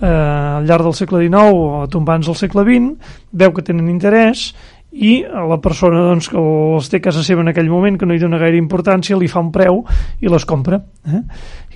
eh, 0.00 0.08
al 0.08 0.66
llarg 0.66 0.88
del 0.88 0.96
segle 0.96 1.22
XIX 1.24 1.52
o 1.54 1.84
tombants 1.92 2.26
del 2.28 2.38
segle 2.38 2.64
XX, 2.66 3.12
veu 3.32 3.54
que 3.54 3.64
tenen 3.64 3.92
interès 3.92 4.50
i 4.96 5.16
a 5.28 5.44
la 5.44 5.58
persona 5.60 6.00
doncs, 6.08 6.30
que 6.32 6.40
els 6.40 6.88
té 6.88 7.00
a 7.00 7.04
casa 7.04 7.24
seva 7.26 7.42
en 7.44 7.52
aquell 7.52 7.68
moment, 7.68 7.98
que 8.00 8.08
no 8.08 8.16
hi 8.16 8.20
dona 8.22 8.40
gaire 8.40 8.56
importància, 8.56 9.18
li 9.20 9.28
fa 9.28 9.42
un 9.44 9.50
preu 9.52 9.82
i 10.24 10.30
les 10.32 10.46
compra. 10.48 10.80
Eh? 11.04 11.20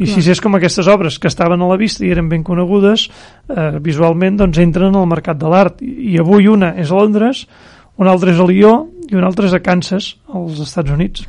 I 0.01 0.07
Clar. 0.07 0.17
així 0.17 0.33
és 0.33 0.41
com 0.41 0.57
aquestes 0.57 0.89
obres 0.89 1.19
que 1.21 1.29
estaven 1.29 1.61
a 1.61 1.69
la 1.69 1.77
vista 1.81 2.05
i 2.07 2.13
eren 2.15 2.31
ben 2.31 2.45
conegudes, 2.47 3.09
eh, 3.53 3.73
visualment 3.85 4.41
doncs, 4.41 4.61
entren 4.63 4.97
al 4.97 5.11
mercat 5.11 5.41
de 5.41 5.53
l'art. 5.53 5.85
I 5.85 6.17
avui 6.23 6.49
una 6.49 6.73
és 6.81 6.91
a 6.91 7.03
Londres, 7.03 7.45
una 8.01 8.15
altra 8.15 8.33
és 8.33 8.41
a 8.41 8.49
Lió 8.49 8.75
i 9.11 9.17
una 9.19 9.27
altra 9.27 9.47
és 9.49 9.55
a 9.57 9.59
Kansas, 9.65 10.13
als 10.33 10.61
Estats 10.63 10.91
Units. 10.95 11.25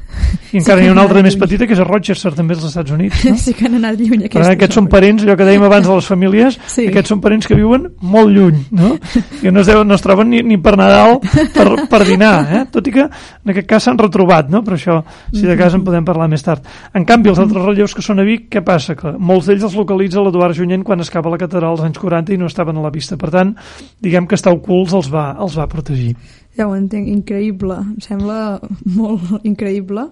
I 0.54 0.60
encara 0.60 0.78
que 0.80 0.84
n'hi 0.86 0.90
ha 0.92 0.94
una 0.94 1.02
altra 1.08 1.24
més 1.26 1.36
petita, 1.40 1.66
que 1.66 1.74
és 1.74 1.80
a 1.82 1.86
Rochester, 1.88 2.32
també 2.38 2.54
als 2.54 2.66
Estats 2.68 2.92
Units. 2.94 3.24
No? 3.26 3.36
Sí 3.42 3.54
que 3.58 3.66
han 3.66 3.80
anat 3.80 3.98
lluny 4.00 4.22
Per 4.22 4.28
aquestes 4.30 4.46
tant, 4.46 4.56
aquests 4.58 4.78
són 4.78 4.88
parents, 4.92 5.24
allò 5.26 5.36
que 5.40 5.48
dèiem 5.48 5.64
abans 5.66 5.88
de 5.90 5.96
les 5.98 6.10
famílies, 6.12 6.60
Sí. 6.70 6.86
aquests 6.92 7.10
són 7.10 7.22
parents 7.24 7.48
que 7.50 7.58
viuen 7.58 7.88
molt 8.02 8.30
lluny, 8.36 8.60
no? 8.78 8.92
I 9.46 9.52
no 9.52 9.64
es, 9.64 9.68
deuen, 9.72 9.88
no 9.90 9.98
es 9.98 10.04
troben 10.06 10.30
ni, 10.30 10.44
ni 10.46 10.60
per 10.62 10.76
Nadal 10.78 11.18
per, 11.56 11.68
per 11.90 12.02
dinar, 12.06 12.36
eh? 12.54 12.62
Tot 12.72 12.88
i 12.88 12.94
que 12.94 13.08
en 13.08 13.54
aquest 13.56 13.68
cas 13.68 13.88
s'han 13.90 13.98
retrobat, 14.00 14.52
no? 14.54 14.62
Però 14.68 14.78
això, 14.78 15.00
si 15.34 15.48
de 15.48 15.58
cas 15.58 15.74
en 15.78 15.86
podem 15.88 16.06
parlar 16.06 16.30
més 16.30 16.46
tard. 16.46 16.62
En 16.94 17.08
canvi, 17.10 17.32
els 17.34 17.42
altres 17.42 17.66
relleus 17.66 17.96
que 17.98 18.06
són 18.06 18.22
a 18.22 18.28
Vic, 18.28 18.46
què 18.54 18.62
passa? 18.66 18.94
Que 19.00 19.16
molts 19.18 19.50
d'ells 19.50 19.66
els 19.72 19.80
localitza 19.80 20.22
l'Eduard 20.22 20.56
Junyent 20.58 20.86
quan 20.86 21.02
escapa 21.02 21.32
a 21.32 21.34
la 21.34 21.42
catedral 21.42 21.74
als 21.74 21.88
anys 21.88 21.98
40 21.98 22.36
i 22.36 22.38
no 22.38 22.46
estaven 22.52 22.78
a 22.78 22.86
la 22.86 22.94
vista. 22.94 23.18
Per 23.18 23.32
tant, 23.34 23.56
diguem 24.02 24.28
que 24.30 24.38
estar 24.38 24.54
ocults 24.54 24.94
els 24.94 25.10
va, 25.12 25.32
els 25.42 25.58
va 25.58 25.68
protegir. 25.72 26.14
Ja 26.58 26.66
ho 26.68 26.74
entenc, 26.76 27.08
increïble. 27.08 27.71
Em 27.80 28.02
sembla 28.04 28.60
molt 28.98 29.38
increïble. 29.52 30.10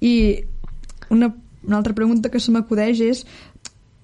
I 0.00 0.14
una, 1.10 1.30
una 1.66 1.76
altra 1.76 1.94
pregunta 1.94 2.32
que 2.32 2.40
se 2.40 2.52
m'acudeix 2.54 3.02
és 3.04 3.24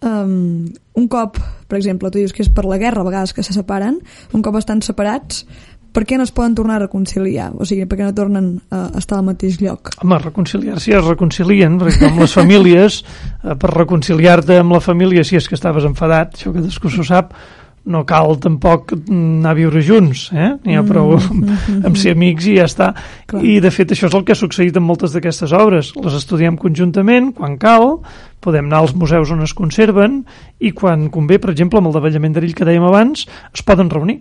um, 0.02 0.68
un 0.98 1.08
cop, 1.08 1.38
per 1.68 1.78
exemple, 1.78 2.10
tu 2.10 2.20
dius 2.20 2.34
que 2.34 2.44
és 2.44 2.52
per 2.52 2.66
la 2.68 2.78
guerra, 2.80 3.02
a 3.02 3.08
vegades 3.08 3.32
que 3.32 3.44
se 3.46 3.54
separen, 3.56 4.00
un 4.32 4.42
cop 4.44 4.58
estan 4.60 4.82
separats, 4.84 5.44
per 5.92 6.06
què 6.08 6.16
no 6.16 6.24
es 6.24 6.32
poden 6.32 6.54
tornar 6.56 6.78
a 6.78 6.84
reconciliar? 6.86 7.50
O 7.60 7.66
sigui, 7.68 7.84
per 7.88 7.98
què 8.00 8.06
no 8.06 8.14
tornen 8.16 8.46
a 8.72 8.86
estar 8.98 9.18
al 9.18 9.26
mateix 9.26 9.58
lloc? 9.60 9.92
Home, 10.00 10.18
reconciliar-se 10.22 10.94
ja 10.94 11.00
es 11.02 11.08
reconcilien, 11.08 11.76
perquè 11.80 12.08
amb 12.08 12.22
les 12.24 12.32
famílies, 12.32 13.02
eh, 13.42 13.56
per 13.60 13.72
reconciliar-te 13.74 14.56
amb 14.62 14.72
la 14.78 14.80
família, 14.80 15.24
si 15.24 15.36
és 15.36 15.48
que 15.48 15.58
estaves 15.58 15.84
enfadat, 15.88 16.38
això 16.38 16.54
cadascú 16.54 16.92
s'ho 16.92 17.04
sap, 17.04 17.36
no 17.84 18.04
cal 18.06 18.36
tampoc 18.38 18.92
anar 18.94 19.52
a 19.52 19.58
viure 19.58 19.82
junts, 19.82 20.28
eh? 20.34 20.52
N'hi 20.62 20.76
ha 20.78 20.82
prou 20.86 21.16
mm 21.16 21.42
-hmm. 21.42 21.84
amb 21.86 21.96
ser 21.96 22.12
amics 22.12 22.46
i 22.46 22.56
ja 22.56 22.64
està. 22.64 22.94
Clar. 23.26 23.44
I, 23.44 23.60
de 23.60 23.70
fet, 23.70 23.90
això 23.90 24.06
és 24.06 24.14
el 24.14 24.24
que 24.24 24.32
ha 24.32 24.38
succeït 24.38 24.76
en 24.76 24.82
moltes 24.82 25.12
d'aquestes 25.12 25.52
obres. 25.52 25.92
Les 25.96 26.14
estudiem 26.14 26.56
conjuntament, 26.56 27.32
quan 27.32 27.58
cal, 27.58 27.98
podem 28.40 28.66
anar 28.66 28.78
als 28.78 28.94
museus 28.94 29.30
on 29.30 29.42
es 29.42 29.54
conserven 29.54 30.24
i 30.60 30.70
quan 30.72 31.10
convé, 31.10 31.38
per 31.38 31.50
exemple, 31.50 31.78
amb 31.78 31.88
el 31.88 31.92
davallament 31.92 32.32
d'Erill 32.32 32.54
que 32.54 32.64
dèiem 32.64 32.82
abans, 32.82 33.26
es 33.54 33.62
poden 33.62 33.90
reunir 33.90 34.20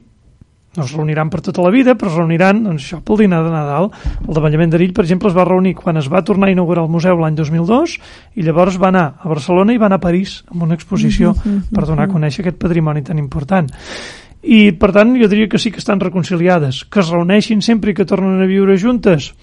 no 0.78 0.86
es 0.86 0.94
reuniran 0.96 1.30
per 1.30 1.42
tota 1.44 1.64
la 1.66 1.72
vida, 1.74 1.96
però 2.00 2.12
es 2.12 2.16
reuniran 2.16 2.62
doncs, 2.64 2.86
això 2.86 3.02
pel 3.04 3.20
dinar 3.26 3.42
de 3.44 3.52
Nadal. 3.52 3.90
El 4.24 4.38
davallament 4.38 4.72
d'Erill, 4.72 4.94
per 4.96 5.04
exemple, 5.04 5.28
es 5.32 5.36
va 5.36 5.46
reunir 5.48 5.74
quan 5.76 6.00
es 6.00 6.08
va 6.12 6.24
tornar 6.24 6.48
a 6.48 6.56
inaugurar 6.56 6.86
el 6.86 6.94
museu 6.94 7.20
l'any 7.20 7.36
2002 7.36 7.98
i 8.40 8.46
llavors 8.48 8.80
va 8.80 8.88
anar 8.88 9.06
a 9.20 9.28
Barcelona 9.28 9.76
i 9.76 9.82
va 9.82 9.90
anar 9.90 10.00
a 10.00 10.06
París 10.06 10.42
amb 10.50 10.64
una 10.64 10.78
exposició 10.80 11.34
mm 11.34 11.42
-hmm. 11.44 11.76
per 11.76 11.86
donar 11.86 12.06
a 12.06 12.14
conèixer 12.14 12.42
aquest 12.42 12.58
patrimoni 12.58 13.04
tan 13.04 13.18
important. 13.18 13.70
I, 14.44 14.72
per 14.72 14.92
tant, 14.92 15.14
jo 15.22 15.28
diria 15.28 15.48
que 15.48 15.60
sí 15.60 15.72
que 15.72 15.78
estan 15.78 16.00
reconciliades. 16.00 16.86
Que 16.86 17.00
es 17.02 17.10
reuneixin 17.10 17.62
sempre 17.62 17.92
i 17.92 17.94
que 17.94 18.06
tornen 18.06 18.42
a 18.42 18.46
viure 18.46 18.78
juntes 18.78 19.34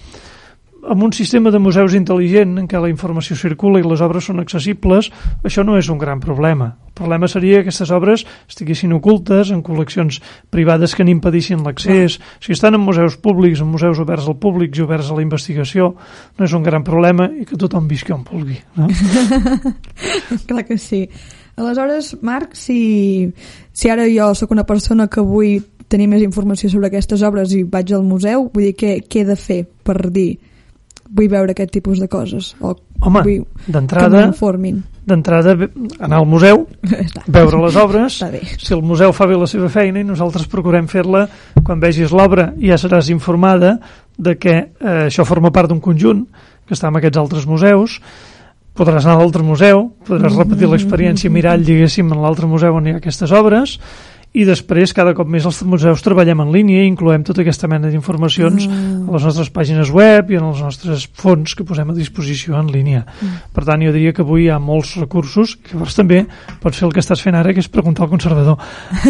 amb 0.86 1.02
un 1.02 1.12
sistema 1.12 1.50
de 1.50 1.58
museus 1.58 1.94
intel·ligent 1.98 2.58
en 2.60 2.66
què 2.70 2.78
la 2.80 2.90
informació 2.90 3.36
circula 3.36 3.80
i 3.80 3.86
les 3.86 4.02
obres 4.04 4.28
són 4.28 4.38
accessibles, 4.42 5.10
això 5.46 5.64
no 5.66 5.78
és 5.78 5.88
un 5.90 5.98
gran 5.98 6.20
problema. 6.20 6.70
El 6.88 6.94
problema 6.98 7.28
seria 7.30 7.58
que 7.58 7.68
aquestes 7.68 7.90
obres 7.94 8.24
estiguessin 8.48 8.94
ocultes 8.96 9.52
en 9.54 9.62
col·leccions 9.62 10.20
privades 10.50 10.94
que 10.94 11.06
n'impedissin 11.06 11.62
l'accés. 11.66 12.18
Si 12.42 12.54
estan 12.54 12.78
en 12.78 12.82
museus 12.82 13.18
públics, 13.22 13.62
en 13.62 13.70
museus 13.70 13.98
oberts 14.02 14.26
al 14.26 14.38
públic 14.38 14.76
i 14.76 14.84
oberts 14.86 15.10
a 15.10 15.18
la 15.18 15.22
investigació, 15.22 15.92
no 16.38 16.46
és 16.46 16.54
un 16.54 16.66
gran 16.66 16.86
problema 16.86 17.28
i 17.30 17.46
que 17.46 17.58
tothom 17.58 17.88
visqui 17.90 18.14
on 18.14 18.24
vulgui. 18.26 18.58
No? 18.78 18.88
Clar 20.48 20.66
que 20.66 20.78
sí. 20.78 21.06
Aleshores, 21.58 22.16
Marc, 22.22 22.54
si, 22.54 23.32
si 23.74 23.90
ara 23.90 24.06
jo 24.06 24.30
sóc 24.38 24.54
una 24.54 24.66
persona 24.66 25.08
que 25.10 25.22
vull 25.22 25.58
tenir 25.88 26.06
més 26.06 26.22
informació 26.22 26.70
sobre 26.70 26.90
aquestes 26.90 27.22
obres 27.26 27.54
i 27.56 27.64
vaig 27.64 27.90
al 27.96 28.04
museu, 28.06 28.46
vull 28.52 28.68
dir, 28.68 28.76
què, 28.78 29.00
què 29.08 29.24
he 29.24 29.26
de 29.26 29.36
fer 29.38 29.64
per 29.82 30.02
dir 30.12 30.36
vull 31.14 31.28
veure 31.30 31.54
aquest 31.54 31.72
tipus 31.72 32.00
de 32.02 32.08
coses 32.10 32.54
o 32.60 32.74
Home, 32.98 33.22
d'entrada 33.70 34.24
d'entrada 35.08 35.52
anar 36.02 36.18
al 36.18 36.26
museu 36.26 36.64
veure 37.36 37.60
les 37.62 37.76
obres. 37.78 38.18
Si 38.58 38.74
el 38.74 38.82
museu 38.82 39.12
fa 39.14 39.28
bé 39.30 39.38
la 39.38 39.46
seva 39.46 39.70
feina 39.70 40.02
i 40.02 40.06
nosaltres 40.06 40.48
procurem 40.50 40.88
fer-la 40.90 41.28
quan 41.62 41.78
vegis 41.80 42.10
l'obra 42.12 42.50
ja 42.58 42.78
seràs 42.80 43.12
informada 43.14 43.76
de 44.18 44.34
que 44.36 44.56
eh, 44.58 45.06
això 45.06 45.24
forma 45.24 45.52
part 45.54 45.70
d'un 45.70 45.80
conjunt 45.80 46.26
que 46.66 46.74
està 46.74 46.90
en 46.90 46.98
aquests 46.98 47.22
altres 47.22 47.46
museus. 47.46 48.00
Podràs 48.74 49.06
anar 49.06 49.16
a 49.16 49.22
l'altre 49.22 49.46
museu 49.46 49.88
podràs 50.08 50.36
repetir 50.36 50.68
l'experiència 50.72 51.30
mirall 51.30 51.64
diguéssim 51.64 52.10
en 52.12 52.22
l'altre 52.22 52.50
museu 52.50 52.74
on 52.74 52.86
hi 52.86 52.96
ha 52.96 53.02
aquestes 53.02 53.32
obres 53.32 53.78
i 54.36 54.44
després 54.44 54.92
cada 54.92 55.14
cop 55.16 55.28
més 55.30 55.46
els 55.48 55.62
museus 55.64 56.02
treballem 56.04 56.42
en 56.44 56.50
línia 56.52 56.82
i 56.84 56.88
incloem 56.90 57.24
tota 57.24 57.40
aquesta 57.40 57.68
mena 57.70 57.88
d'informacions 57.88 58.66
mm. 58.68 59.06
a 59.08 59.14
les 59.14 59.24
nostres 59.24 59.48
pàgines 59.54 59.88
web 59.94 60.28
i 60.34 60.36
en 60.36 60.50
els 60.50 60.60
nostres 60.60 61.06
fons 61.16 61.56
que 61.56 61.64
posem 61.64 61.88
a 61.88 61.96
disposició 61.96 62.58
en 62.60 62.68
línia. 62.72 63.06
Mm. 63.08 63.38
Per 63.56 63.64
tant, 63.64 63.86
jo 63.86 63.94
diria 63.94 64.12
que 64.12 64.22
avui 64.26 64.44
hi 64.44 64.50
ha 64.52 64.60
molts 64.60 64.94
recursos, 65.00 65.56
que 65.56 65.74
llavors 65.74 65.96
també 65.96 66.22
pots 66.60 66.76
fer 66.76 66.86
el 66.90 66.94
que 66.94 67.02
estàs 67.04 67.24
fent 67.24 67.40
ara, 67.40 67.56
que 67.56 67.64
és 67.64 67.72
preguntar 67.72 68.04
al 68.04 68.12
conservador. 68.12 68.60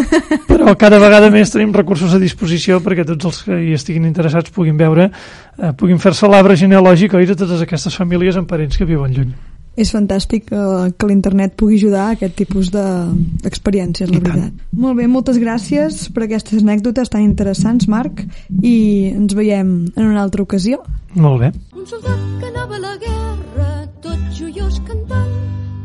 Però 0.50 0.78
cada 0.78 1.02
vegada 1.02 1.32
més 1.34 1.50
tenim 1.50 1.75
recursos 1.75 2.14
a 2.14 2.22
disposició 2.22 2.78
perquè 2.84 3.06
tots 3.08 3.32
els 3.32 3.44
que 3.48 3.60
hi 3.66 3.75
estiguin 3.75 4.06
interessats 4.06 4.54
puguin 4.54 4.78
veure, 4.78 5.10
eh, 5.10 5.75
puguin 5.75 5.98
fer-se 5.98 6.30
l'arbre 6.30 6.56
genealògic 6.56 7.18
oi, 7.18 7.26
de 7.26 7.38
totes 7.38 7.66
aquestes 7.66 7.98
famílies 7.98 8.38
amb 8.38 8.50
parents 8.50 8.78
que 8.78 8.87
viuen 8.87 9.14
lluny 9.14 9.58
és 9.78 9.92
fantàstic 9.94 10.50
uh, 10.50 10.88
que 10.99 11.08
l'internet 11.08 11.54
pugui 11.58 11.78
ajudar 11.78 12.08
a 12.08 12.14
aquest 12.16 12.35
tipus 12.38 12.70
d'experiències, 12.75 14.11
de, 14.11 14.18
la 14.18 14.23
veritat. 14.25 14.64
Molt 14.75 14.99
bé, 14.99 15.06
moltes 15.11 15.38
gràcies 15.38 16.06
per 16.14 16.26
aquestes 16.26 16.64
anècdotes 16.64 17.12
tan 17.12 17.23
interessants, 17.23 17.88
Marc, 17.90 18.25
i 18.58 18.76
ens 19.14 19.37
veiem 19.38 19.73
en 19.94 20.04
una 20.04 20.23
altra 20.25 20.42
ocasió. 20.42 20.82
Molt 21.14 21.44
bé. 21.44 21.52
Un 21.78 21.87
soldat 21.87 22.25
que 22.40 22.50
anava 22.50 22.78
a 22.78 22.82
la 22.82 22.94
guerra, 23.02 23.70
tot 24.04 24.25
joiós 24.35 24.80
cantant, 24.88 25.35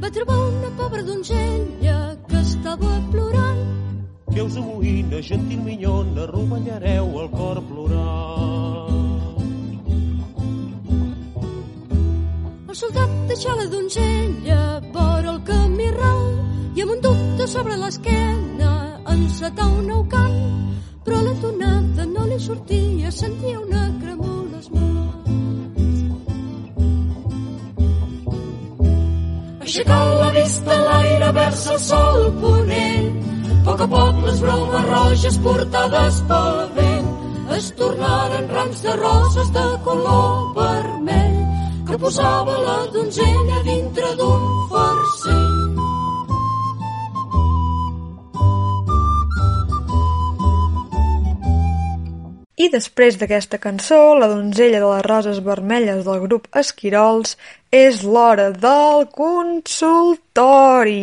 va 0.02 0.12
trobar 0.12 0.40
una 0.50 0.72
pobra 0.80 1.04
donzella 1.06 2.00
que 2.28 2.42
estava 2.42 2.98
plorant. 3.14 3.62
Que 4.34 4.42
us 4.42 4.58
amoïna, 4.58 5.22
gentil 5.22 5.62
minyona, 5.62 6.26
rovellareu 6.34 7.20
el 7.22 7.30
cor 7.38 7.62
plorant. 7.70 8.83
El 12.74 12.78
soldat 12.80 13.12
deixà 13.30 13.52
la 13.54 13.66
donzella 13.70 14.62
vora 14.94 15.28
el 15.32 15.36
camí 15.46 15.90
ral 15.94 16.24
i 16.74 16.82
amb 16.82 16.94
un 16.94 17.02
dubte 17.04 17.46
sobre 17.52 17.76
l'esquena 17.78 18.70
encetà 19.14 19.68
un 19.74 19.84
nou 19.92 20.00
cant. 20.14 20.40
Però 21.06 21.20
la 21.22 21.36
tonada 21.44 22.08
no 22.16 22.26
li 22.32 22.40
sortia, 22.42 23.12
sentia 23.14 23.60
una 23.60 23.84
cremor 24.00 24.40
les 24.56 24.72
mans. 24.74 26.02
Aixecant 29.68 30.16
la 30.24 30.32
vista 30.40 30.80
l'aire 30.88 31.30
vers 31.38 31.64
el 31.76 31.80
sol 31.86 32.20
ponent, 32.42 33.14
a 33.54 33.62
poc 33.70 33.86
a 33.86 33.90
poc 33.94 34.26
les 34.32 34.44
bromes 34.48 34.90
roges 34.96 35.40
portades 35.46 36.20
pel 36.34 36.60
vent 36.82 37.08
es 37.62 37.72
tornaren 37.78 38.52
rams 38.58 38.86
de 38.90 39.00
roses 39.06 39.56
de 39.62 39.70
color 39.86 40.54
vermell 40.58 41.43
que 41.94 42.00
posava 42.02 42.58
la 42.58 42.90
donzella 42.90 43.60
dintre 43.62 44.08
d'un 44.18 44.46
farcell. 44.72 45.76
I 52.58 52.70
després 52.74 53.20
d'aquesta 53.22 53.60
cançó, 53.62 54.18
la 54.18 54.26
donzella 54.32 54.80
de 54.82 54.90
les 54.90 55.06
roses 55.06 55.38
vermelles 55.46 56.02
del 56.08 56.24
grup 56.24 56.50
Esquirols, 56.64 57.38
és 57.70 58.02
l'hora 58.02 58.50
del 58.50 59.06
consultori. 59.14 60.98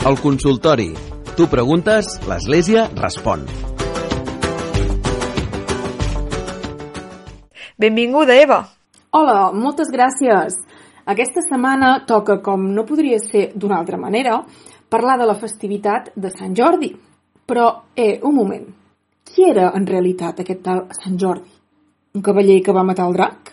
El 0.00 0.16
consultori. 0.24 0.94
Tu 1.36 1.44
preguntes, 1.52 2.08
l'Església 2.24 2.88
respon. 2.96 3.71
Benvinguda, 7.82 8.36
Eva. 8.38 8.60
Hola, 9.10 9.50
moltes 9.50 9.88
gràcies. 9.90 10.54
Aquesta 11.02 11.42
setmana 11.42 12.04
toca, 12.06 12.36
com 12.38 12.68
no 12.76 12.84
podria 12.86 13.16
ser 13.18 13.48
d'una 13.58 13.80
altra 13.80 13.98
manera, 13.98 14.36
parlar 14.88 15.16
de 15.18 15.26
la 15.26 15.34
festivitat 15.34 16.12
de 16.14 16.30
Sant 16.30 16.54
Jordi. 16.54 16.92
Però, 17.44 17.82
eh, 17.96 18.20
un 18.22 18.36
moment. 18.36 18.68
Qui 19.26 19.48
era 19.50 19.72
en 19.74 19.86
realitat 19.86 20.38
aquest 20.38 20.62
tal 20.62 20.84
Sant 20.94 21.18
Jordi? 21.18 21.50
Un 22.14 22.22
cavaller 22.22 22.60
que 22.62 22.72
va 22.72 22.86
matar 22.86 23.08
el 23.08 23.18
drac? 23.18 23.52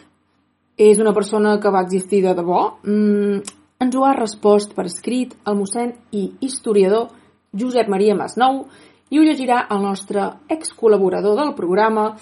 És 0.77 1.00
una 1.00 1.13
persona 1.13 1.57
que 1.59 1.71
va 1.71 1.81
existir 1.81 2.21
de 2.21 2.36
debò? 2.36 2.77
Mm, 2.86 3.41
ens 3.81 3.95
ho 3.95 4.05
ha 4.05 4.13
respost 4.13 4.75
per 4.75 4.86
escrit 4.86 5.33
el 5.48 5.55
mossèn 5.55 5.95
i 6.12 6.36
historiador 6.39 7.09
Josep 7.51 7.89
Maria 7.89 8.13
Masnou 8.13 8.67
i 9.09 9.17
ho 9.17 9.24
llegirà 9.24 9.65
el 9.71 9.81
nostre 9.81 10.21
excol·laborador 10.48 11.36
del 11.36 11.55
programa, 11.55 12.15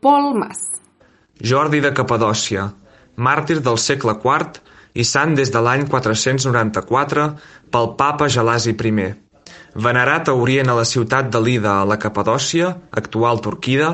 Pol 0.00 0.34
Mas. 0.34 0.81
Jordi 1.42 1.80
de 1.82 1.90
Capadòcia, 1.90 2.68
màrtir 3.18 3.56
del 3.66 3.78
segle 3.82 4.12
IV 4.22 4.60
i 4.94 5.02
sant 5.02 5.32
des 5.34 5.50
de 5.50 5.58
l'any 5.66 5.88
494 5.90 7.24
pel 7.74 7.88
papa 7.98 8.28
Gelasi 8.30 8.76
I. 8.78 9.08
Venerat 9.74 10.28
a 10.30 10.34
Orient 10.38 10.70
a 10.70 10.76
la 10.78 10.84
ciutat 10.86 11.32
de 11.34 11.40
Lida 11.42 11.80
a 11.80 11.88
la 11.88 11.98
Capadòcia, 11.98 12.70
actual 12.92 13.42
Turquida, 13.42 13.90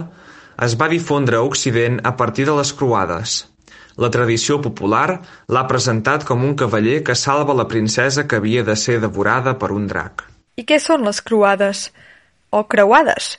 es 0.60 0.76
va 0.76 0.90
difondre 0.92 1.38
a 1.38 1.46
Occident 1.48 2.00
a 2.04 2.16
partir 2.20 2.44
de 2.44 2.58
les 2.58 2.74
croades. 2.74 3.46
La 3.96 4.10
tradició 4.10 4.60
popular 4.60 5.22
l'ha 5.48 5.66
presentat 5.72 6.28
com 6.28 6.44
un 6.44 6.54
cavaller 6.54 7.00
que 7.02 7.16
salva 7.16 7.56
la 7.56 7.68
princesa 7.68 8.28
que 8.28 8.36
havia 8.36 8.62
de 8.62 8.76
ser 8.76 9.00
devorada 9.00 9.56
per 9.58 9.72
un 9.72 9.88
drac. 9.88 10.26
I 10.60 10.68
què 10.68 10.76
són 10.76 11.00
les 11.08 11.24
croades? 11.24 11.88
O 12.52 12.66
creuades? 12.68 13.38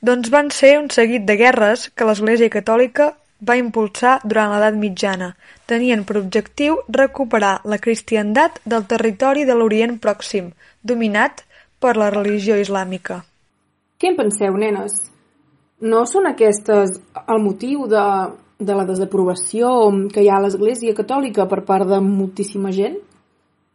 Doncs 0.00 0.32
van 0.32 0.48
ser 0.48 0.78
un 0.80 0.88
seguit 0.88 1.28
de 1.28 1.36
guerres 1.36 1.90
que 1.92 2.08
l'Església 2.08 2.48
Catòlica 2.48 3.16
va 3.46 3.56
impulsar 3.60 4.18
durant 4.24 4.52
l'edat 4.52 4.76
mitjana, 4.78 5.30
tenien 5.66 6.04
per 6.04 6.18
objectiu 6.20 6.78
recuperar 6.88 7.60
la 7.64 7.78
cristiandat 7.78 8.60
del 8.64 8.86
territori 8.90 9.46
de 9.48 9.56
l'Orient 9.56 9.98
Pròxim, 10.00 10.52
dominat 10.82 11.44
per 11.80 11.96
la 11.96 12.10
religió 12.10 12.58
islàmica. 12.60 13.22
Què 14.00 14.12
en 14.12 14.16
penseu, 14.16 14.56
nenes? 14.56 15.10
No 15.80 16.04
són 16.06 16.28
aquestes 16.28 16.98
el 17.26 17.40
motiu 17.40 17.86
de, 17.88 18.04
de 18.60 18.76
la 18.76 18.84
desaprovació 18.88 19.70
que 20.12 20.24
hi 20.24 20.28
ha 20.28 20.40
a 20.40 20.44
l'Església 20.44 20.96
Catòlica 20.96 21.48
per 21.48 21.62
part 21.68 21.88
de 21.88 22.00
moltíssima 22.04 22.72
gent? 22.76 23.00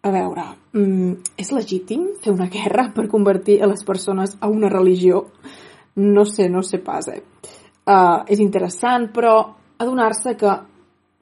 a 0.06 0.12
veure, 0.14 0.44
mm, 0.74 1.14
és 1.42 1.52
legítim 1.52 2.04
fer 2.22 2.32
una 2.32 2.46
guerra 2.46 2.92
per 2.94 3.08
convertir 3.10 3.62
a 3.62 3.68
les 3.72 3.84
persones 3.84 4.38
a 4.40 4.48
una 4.48 4.70
religió? 4.70 5.26
No 5.96 6.26
sé, 6.26 6.48
no 6.48 6.62
sé 6.62 6.78
pas, 6.78 7.08
eh? 7.08 7.24
Uh, 7.86 8.26
és 8.34 8.42
interessant, 8.42 9.12
però 9.14 9.36
adonar-se 9.78 10.34
que 10.40 10.54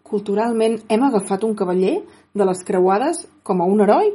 culturalment 0.08 0.77
hem 0.88 1.03
agafat 1.03 1.43
un 1.43 1.55
cavaller 1.60 1.98
de 2.34 2.48
les 2.48 2.63
creuades 2.63 3.25
com 3.43 3.62
a 3.62 3.67
un 3.67 3.84
heroi? 3.84 4.13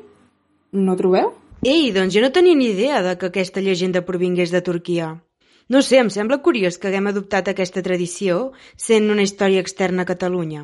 No 0.73 0.97
trobeu? 0.97 1.35
Ei, 1.67 1.90
doncs 1.93 2.14
jo 2.14 2.23
no 2.23 2.33
tenia 2.33 2.57
ni 2.57 2.71
idea 2.73 3.02
de 3.02 3.17
que 3.19 3.28
aquesta 3.28 3.61
llegenda 3.61 4.05
provingués 4.07 4.52
de 4.55 4.62
Turquia. 4.62 5.17
No 5.69 5.83
sé, 5.85 5.99
em 6.00 6.09
sembla 6.09 6.38
curiós 6.40 6.78
que 6.81 6.88
haguem 6.88 7.11
adoptat 7.11 7.50
aquesta 7.50 7.83
tradició 7.85 8.37
sent 8.81 9.11
una 9.12 9.25
història 9.26 9.61
externa 9.61 10.07
a 10.07 10.09
Catalunya. 10.09 10.62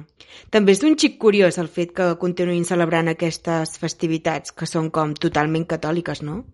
També 0.54 0.72
és 0.72 0.80
un 0.88 0.96
xic 0.96 1.18
curiós 1.20 1.58
el 1.60 1.68
fet 1.68 1.92
que 1.98 2.06
continuïn 2.22 2.64
celebrant 2.64 3.10
aquestes 3.12 3.76
festivitats, 3.82 4.54
que 4.56 4.70
són 4.70 4.88
com 4.88 5.12
totalment 5.26 5.66
catòliques, 5.68 6.22
no? 6.24 6.44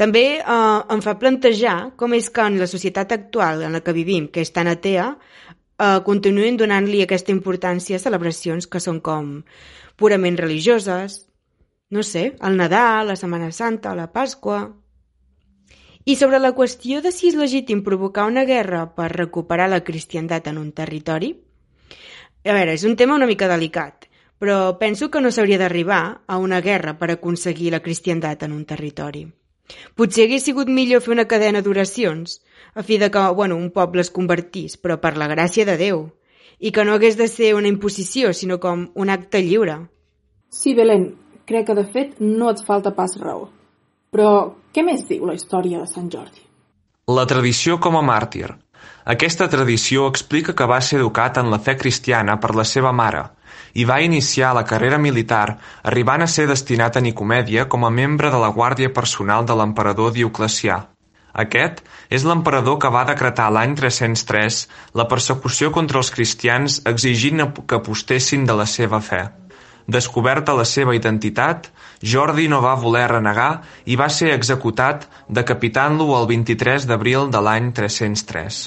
També 0.00 0.24
eh, 0.38 0.80
em 0.94 1.02
fa 1.04 1.14
plantejar 1.20 1.94
com 2.00 2.14
és 2.16 2.30
que 2.34 2.46
en 2.48 2.58
la 2.58 2.70
societat 2.70 3.12
actual 3.14 3.62
en 3.62 3.76
la 3.76 3.82
que 3.84 3.94
vivim, 3.94 4.26
que 4.28 4.42
és 4.42 4.50
tan 4.54 4.70
atea, 4.70 5.12
eh, 5.78 5.98
continuïn 6.06 6.58
donant-li 6.58 7.02
aquesta 7.04 7.34
importància 7.34 7.98
a 7.98 8.02
celebracions 8.02 8.66
que 8.66 8.82
són 8.82 9.00
com 9.00 9.36
purament 9.96 10.38
religioses, 10.40 11.24
no 11.90 12.02
sé, 12.02 12.32
el 12.42 12.56
Nadal, 12.58 13.12
la 13.12 13.20
Setmana 13.20 13.52
Santa, 13.52 13.94
la 13.94 14.10
Pasqua... 14.12 14.64
I 16.04 16.18
sobre 16.20 16.36
la 16.36 16.50
qüestió 16.52 16.98
de 17.00 17.08
si 17.16 17.30
és 17.30 17.36
legítim 17.40 17.78
provocar 17.80 18.26
una 18.28 18.42
guerra 18.44 18.82
per 18.92 19.06
recuperar 19.08 19.70
la 19.72 19.78
cristiandat 19.86 20.50
en 20.50 20.58
un 20.60 20.66
territori, 20.76 21.30
a 22.44 22.52
veure, 22.52 22.74
és 22.76 22.84
un 22.84 22.92
tema 23.00 23.16
una 23.16 23.28
mica 23.30 23.48
delicat, 23.48 24.04
però 24.36 24.76
penso 24.76 25.08
que 25.08 25.22
no 25.24 25.30
s'hauria 25.32 25.56
d'arribar 25.62 26.02
a 26.28 26.36
una 26.36 26.60
guerra 26.60 26.92
per 27.00 27.08
aconseguir 27.14 27.72
la 27.72 27.80
cristiandat 27.80 28.44
en 28.44 28.52
un 28.52 28.66
territori. 28.68 29.24
Potser 29.96 30.26
hagués 30.26 30.44
sigut 30.44 30.68
millor 30.68 31.02
fer 31.04 31.14
una 31.14 31.26
cadena 31.30 31.62
d'oracions, 31.64 32.38
a 32.74 32.82
fi 32.82 32.98
de 32.98 33.10
que 33.10 33.24
bueno, 33.38 33.56
un 33.56 33.70
poble 33.70 34.04
es 34.04 34.12
convertís, 34.12 34.76
però 34.76 34.98
per 35.00 35.16
la 35.16 35.28
gràcia 35.30 35.64
de 35.64 35.76
Déu, 35.80 36.06
i 36.60 36.72
que 36.72 36.84
no 36.84 36.94
hagués 36.94 37.16
de 37.16 37.28
ser 37.28 37.54
una 37.54 37.70
imposició, 37.70 38.32
sinó 38.32 38.58
com 38.60 38.88
un 38.94 39.10
acte 39.10 39.42
lliure. 39.42 39.78
Sí, 40.50 40.74
Belén, 40.74 41.14
crec 41.46 41.68
que 41.68 41.78
de 41.78 41.84
fet 41.84 42.20
no 42.20 42.50
et 42.50 42.60
falta 42.66 42.94
pas 42.94 43.16
raó. 43.20 43.48
Però 44.14 44.30
què 44.74 44.84
més 44.86 45.06
diu 45.08 45.26
la 45.26 45.34
història 45.34 45.80
de 45.80 45.88
Sant 45.90 46.10
Jordi? 46.12 46.44
La 47.10 47.26
tradició 47.26 47.80
com 47.80 47.96
a 47.98 48.04
màrtir. 48.04 48.52
Aquesta 49.04 49.48
tradició 49.52 50.06
explica 50.08 50.54
que 50.56 50.68
va 50.68 50.80
ser 50.80 51.00
educat 51.00 51.40
en 51.40 51.50
la 51.52 51.58
fe 51.60 51.74
cristiana 51.76 52.38
per 52.40 52.54
la 52.56 52.64
seva 52.68 52.92
mare 52.92 53.24
i 53.74 53.84
va 53.84 54.00
iniciar 54.04 54.54
la 54.54 54.64
carrera 54.64 54.98
militar 54.98 55.58
arribant 55.82 56.24
a 56.24 56.30
ser 56.30 56.46
destinat 56.50 56.96
a 56.96 57.04
Nicomèdia 57.04 57.68
com 57.68 57.84
a 57.84 57.92
membre 58.00 58.30
de 58.30 58.40
la 58.42 58.50
guàrdia 58.56 58.92
personal 58.92 59.46
de 59.46 59.56
l'emperador 59.58 60.12
Dioclecià. 60.16 60.80
Aquest 61.34 61.80
és 62.14 62.24
l'emperador 62.24 62.78
que 62.82 62.90
va 62.94 63.06
decretar 63.08 63.48
l'any 63.50 63.74
303 63.78 64.58
la 65.00 65.08
persecució 65.10 65.72
contra 65.74 65.98
els 65.98 66.12
cristians 66.14 66.82
exigint 66.86 67.42
que 67.66 67.80
apostessin 67.80 68.44
de 68.46 68.54
la 68.60 68.66
seva 68.70 69.00
fe. 69.02 69.24
Descoberta 69.86 70.54
la 70.56 70.64
seva 70.64 70.94
identitat, 70.96 71.66
Jordi 72.00 72.46
no 72.48 72.62
va 72.64 72.76
voler 72.80 73.04
renegar 73.10 73.64
i 73.84 73.98
va 74.00 74.08
ser 74.08 74.30
executat 74.32 75.08
decapitant-lo 75.28 76.06
el 76.20 76.30
23 76.30 76.86
d'abril 76.88 77.28
de 77.34 77.42
l'any 77.44 77.72
303. 77.76 78.62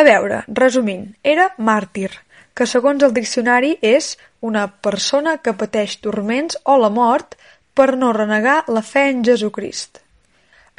A 0.00 0.02
veure, 0.06 0.42
resumint, 0.48 1.06
era 1.22 1.50
màrtir, 1.58 2.10
que 2.54 2.66
segons 2.66 3.02
el 3.06 3.14
diccionari 3.16 3.76
és 3.80 4.16
una 4.40 4.66
persona 4.68 5.38
que 5.38 5.56
pateix 5.56 5.96
turments 6.04 6.58
o 6.64 6.76
la 6.80 6.90
mort 6.90 7.36
per 7.74 7.96
no 7.96 8.12
renegar 8.12 8.62
la 8.68 8.82
fe 8.82 9.08
en 9.10 9.24
Jesucrist. 9.24 10.00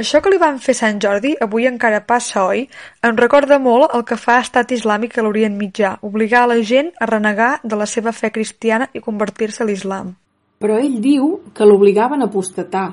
Això 0.01 0.21
que 0.23 0.31
li 0.33 0.39
van 0.41 0.57
fer 0.63 0.73
Sant 0.73 0.97
Jordi 1.03 1.35
avui 1.45 1.67
encara 1.69 1.99
passa, 2.07 2.45
oi? 2.49 2.63
Em 3.05 3.17
recorda 3.19 3.59
molt 3.61 3.93
el 3.97 4.03
que 4.07 4.17
fa 4.17 4.39
Estat 4.41 4.71
Islàmic 4.73 5.17
a 5.17 5.25
l'Orient 5.25 5.57
Mitjà, 5.59 5.97
obligar 6.07 6.45
a 6.45 6.51
la 6.53 6.59
gent 6.65 6.89
a 6.97 7.09
renegar 7.09 7.51
de 7.63 7.77
la 7.77 7.85
seva 7.85 8.13
fe 8.15 8.31
cristiana 8.33 8.87
i 8.97 9.03
convertir-se 9.03 9.61
a 9.61 9.67
l'islam. 9.69 10.15
Però 10.61 10.77
ell 10.79 10.97
diu 11.03 11.27
que 11.53 11.67
l'obligaven 11.67 12.21
a 12.21 12.29
apostatar, 12.31 12.87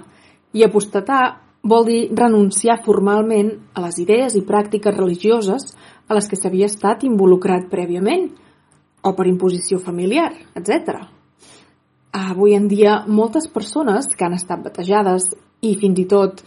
i 0.52 0.64
apostatar 0.64 1.22
vol 1.68 1.86
dir 1.88 2.02
renunciar 2.16 2.78
formalment 2.84 3.50
a 3.74 3.84
les 3.86 3.98
idees 4.04 4.36
i 4.36 4.44
pràctiques 4.44 4.96
religioses 4.96 5.72
a 6.08 6.16
les 6.16 6.28
que 6.28 6.36
s'havia 6.36 6.68
estat 6.68 7.04
involucrat 7.08 7.68
prèviament, 7.72 8.28
o 9.02 9.14
per 9.14 9.26
imposició 9.30 9.78
familiar, 9.78 10.32
etc. 10.58 11.02
Avui 12.18 12.54
en 12.56 12.68
dia, 12.68 13.02
moltes 13.06 13.48
persones 13.52 14.08
que 14.14 14.26
han 14.26 14.34
estat 14.36 14.64
batejades 14.64 15.30
i 15.62 15.74
fins 15.78 16.00
i 16.00 16.06
tot 16.08 16.42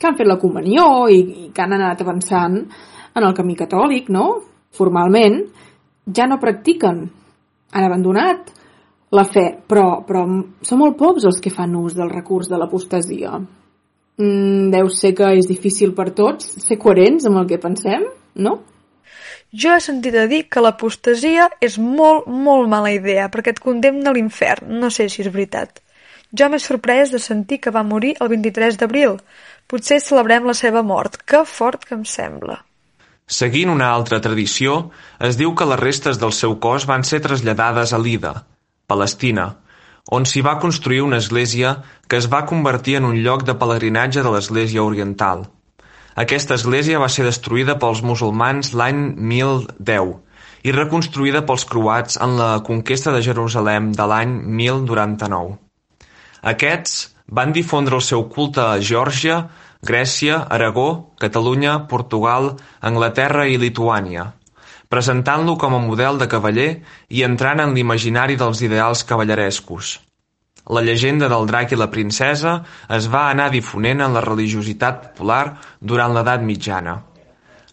que 0.00 0.08
han 0.08 0.16
fet 0.16 0.28
la 0.28 0.38
comunió 0.40 1.08
i, 1.12 1.20
i 1.20 1.50
que 1.52 1.62
han 1.62 1.74
anat 1.76 2.00
avançant 2.00 2.56
en 2.60 3.26
el 3.26 3.34
camí 3.36 3.56
catòlic, 3.58 4.08
no? 4.08 4.40
Formalment, 4.76 5.42
ja 6.16 6.26
no 6.30 6.40
practiquen. 6.40 7.02
Han 7.70 7.86
abandonat 7.86 8.48
la 9.12 9.24
fe, 9.26 9.46
però, 9.68 10.02
però 10.06 10.24
són 10.64 10.80
molt 10.80 10.96
pocs 10.98 11.26
els 11.28 11.40
que 11.42 11.52
fan 11.52 11.74
ús 11.76 11.96
del 11.98 12.10
recurs 12.12 12.48
de 12.48 12.58
l'apostasia. 12.58 13.34
Mm, 14.20 14.70
deu 14.72 14.90
ser 14.92 15.12
que 15.16 15.32
és 15.36 15.48
difícil 15.48 15.94
per 15.96 16.10
tots 16.16 16.46
ser 16.62 16.78
coherents 16.78 17.26
amb 17.28 17.42
el 17.42 17.48
que 17.50 17.60
pensem, 17.60 18.06
no? 18.44 18.58
Jo 19.52 19.74
he 19.74 19.80
sentit 19.82 20.14
a 20.14 20.26
dir 20.30 20.44
que 20.48 20.62
l'apostasia 20.62 21.48
és 21.60 21.78
molt, 21.78 22.26
molt 22.26 22.68
mala 22.70 22.92
idea 22.94 23.28
perquè 23.28 23.56
et 23.56 23.62
condemna 23.62 24.10
a 24.10 24.14
l'infern. 24.14 24.70
No 24.82 24.90
sé 24.90 25.08
si 25.08 25.22
és 25.24 25.32
veritat. 25.32 25.82
Jo 26.30 26.46
m'he 26.48 26.60
sorprès 26.62 27.10
de 27.10 27.18
sentir 27.18 27.58
que 27.58 27.74
va 27.74 27.82
morir 27.82 28.14
el 28.20 28.28
23 28.30 28.78
d'abril, 28.78 29.18
Potser 29.70 30.00
celebrem 30.02 30.48
la 30.48 30.54
seva 30.58 30.82
mort. 30.82 31.20
Que 31.30 31.44
fort 31.46 31.84
que 31.86 31.94
em 31.94 32.02
sembla. 32.12 32.56
Seguint 33.30 33.70
una 33.70 33.92
altra 33.94 34.18
tradició, 34.24 34.90
es 35.28 35.36
diu 35.38 35.52
que 35.54 35.66
les 35.72 35.78
restes 35.78 36.18
del 36.18 36.34
seu 36.34 36.56
cos 36.64 36.86
van 36.90 37.06
ser 37.06 37.20
traslladades 37.22 37.92
a 37.94 38.00
Lida, 38.02 38.32
Palestina, 38.90 39.44
on 40.10 40.26
s'hi 40.26 40.42
va 40.42 40.56
construir 40.64 41.04
una 41.06 41.20
església 41.22 41.76
que 42.08 42.18
es 42.18 42.26
va 42.32 42.42
convertir 42.50 42.96
en 42.98 43.06
un 43.06 43.20
lloc 43.22 43.44
de 43.46 43.54
pelegrinatge 43.60 44.24
de 44.26 44.32
l'església 44.34 44.82
oriental. 44.82 45.46
Aquesta 46.20 46.56
església 46.58 46.98
va 47.00 47.08
ser 47.08 47.24
destruïda 47.24 47.78
pels 47.80 48.02
musulmans 48.04 48.74
l'any 48.76 48.98
1010 49.32 50.10
i 50.68 50.74
reconstruïda 50.74 51.40
pels 51.48 51.64
croats 51.70 52.18
en 52.26 52.34
la 52.40 52.48
conquesta 52.66 53.14
de 53.14 53.22
Jerusalem 53.24 53.86
de 53.96 54.08
l'any 54.10 54.34
1099. 54.58 55.54
Aquests 56.52 56.98
van 57.40 57.54
difondre 57.56 57.96
el 57.96 58.04
seu 58.04 58.26
culte 58.34 58.60
a 58.66 58.82
Geòrgia, 58.90 59.38
Grècia, 59.86 60.42
Aragó, 60.58 60.90
Catalunya, 61.24 61.78
Portugal, 61.94 62.50
Anglaterra 62.92 63.46
i 63.48 63.56
Lituània, 63.64 64.26
presentant-lo 64.92 65.56
com 65.62 65.78
a 65.78 65.82
model 65.86 66.20
de 66.20 66.28
cavaller 66.28 66.70
i 67.08 67.24
entrant 67.24 67.64
en 67.64 67.72
l'imaginari 67.72 68.36
dels 68.36 68.60
ideals 68.66 69.06
cavallerescos. 69.08 69.96
La 70.68 70.82
llegenda 70.84 71.28
del 71.32 71.46
drac 71.48 71.72
i 71.72 71.78
la 71.78 71.90
princesa 71.90 72.58
es 72.96 73.08
va 73.12 73.30
anar 73.30 73.48
difonent 73.50 74.04
en 74.04 74.12
la 74.14 74.24
religiositat 74.24 75.00
popular 75.06 75.56
durant 75.80 76.12
l'edat 76.14 76.44
mitjana. 76.44 77.00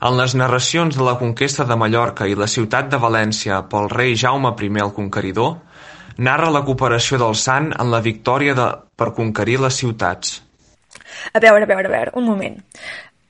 En 0.08 0.17
les 0.17 0.36
narracions 0.38 0.95
de 0.95 1.04
la 1.04 1.17
conquesta 1.19 1.65
de 1.65 1.76
Mallorca 1.76 2.28
i 2.30 2.36
la 2.38 2.47
ciutat 2.47 2.89
de 2.89 3.00
València 3.02 3.63
pel 3.69 3.89
rei 3.89 4.15
Jaume 4.15 4.54
I 4.62 4.69
el 4.84 4.93
Conqueridor, 4.93 5.56
narra 6.17 6.50
la 6.50 6.63
cooperació 6.65 7.17
del 7.17 7.36
sant 7.36 7.71
en 7.78 7.91
la 7.91 8.02
victòria 8.02 8.54
de, 8.54 8.67
per 8.95 9.13
conquerir 9.13 9.60
les 9.62 9.73
ciutats. 9.73 10.41
A 11.34 11.39
veure, 11.39 11.63
a 11.63 11.67
veure, 11.67 11.88
a 11.88 11.91
veure, 11.91 12.12
un 12.15 12.26
moment. 12.26 12.58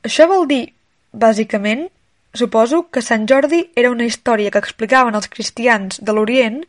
Això 0.04 0.28
vol 0.28 0.48
dir, 0.48 0.74
bàsicament, 1.12 1.88
suposo 2.34 2.86
que 2.92 3.02
Sant 3.02 3.28
Jordi 3.28 3.64
era 3.76 3.92
una 3.92 4.06
història 4.06 4.52
que 4.52 4.60
explicaven 4.60 5.16
els 5.16 5.28
cristians 5.28 6.00
de 6.00 6.14
l'Orient 6.14 6.62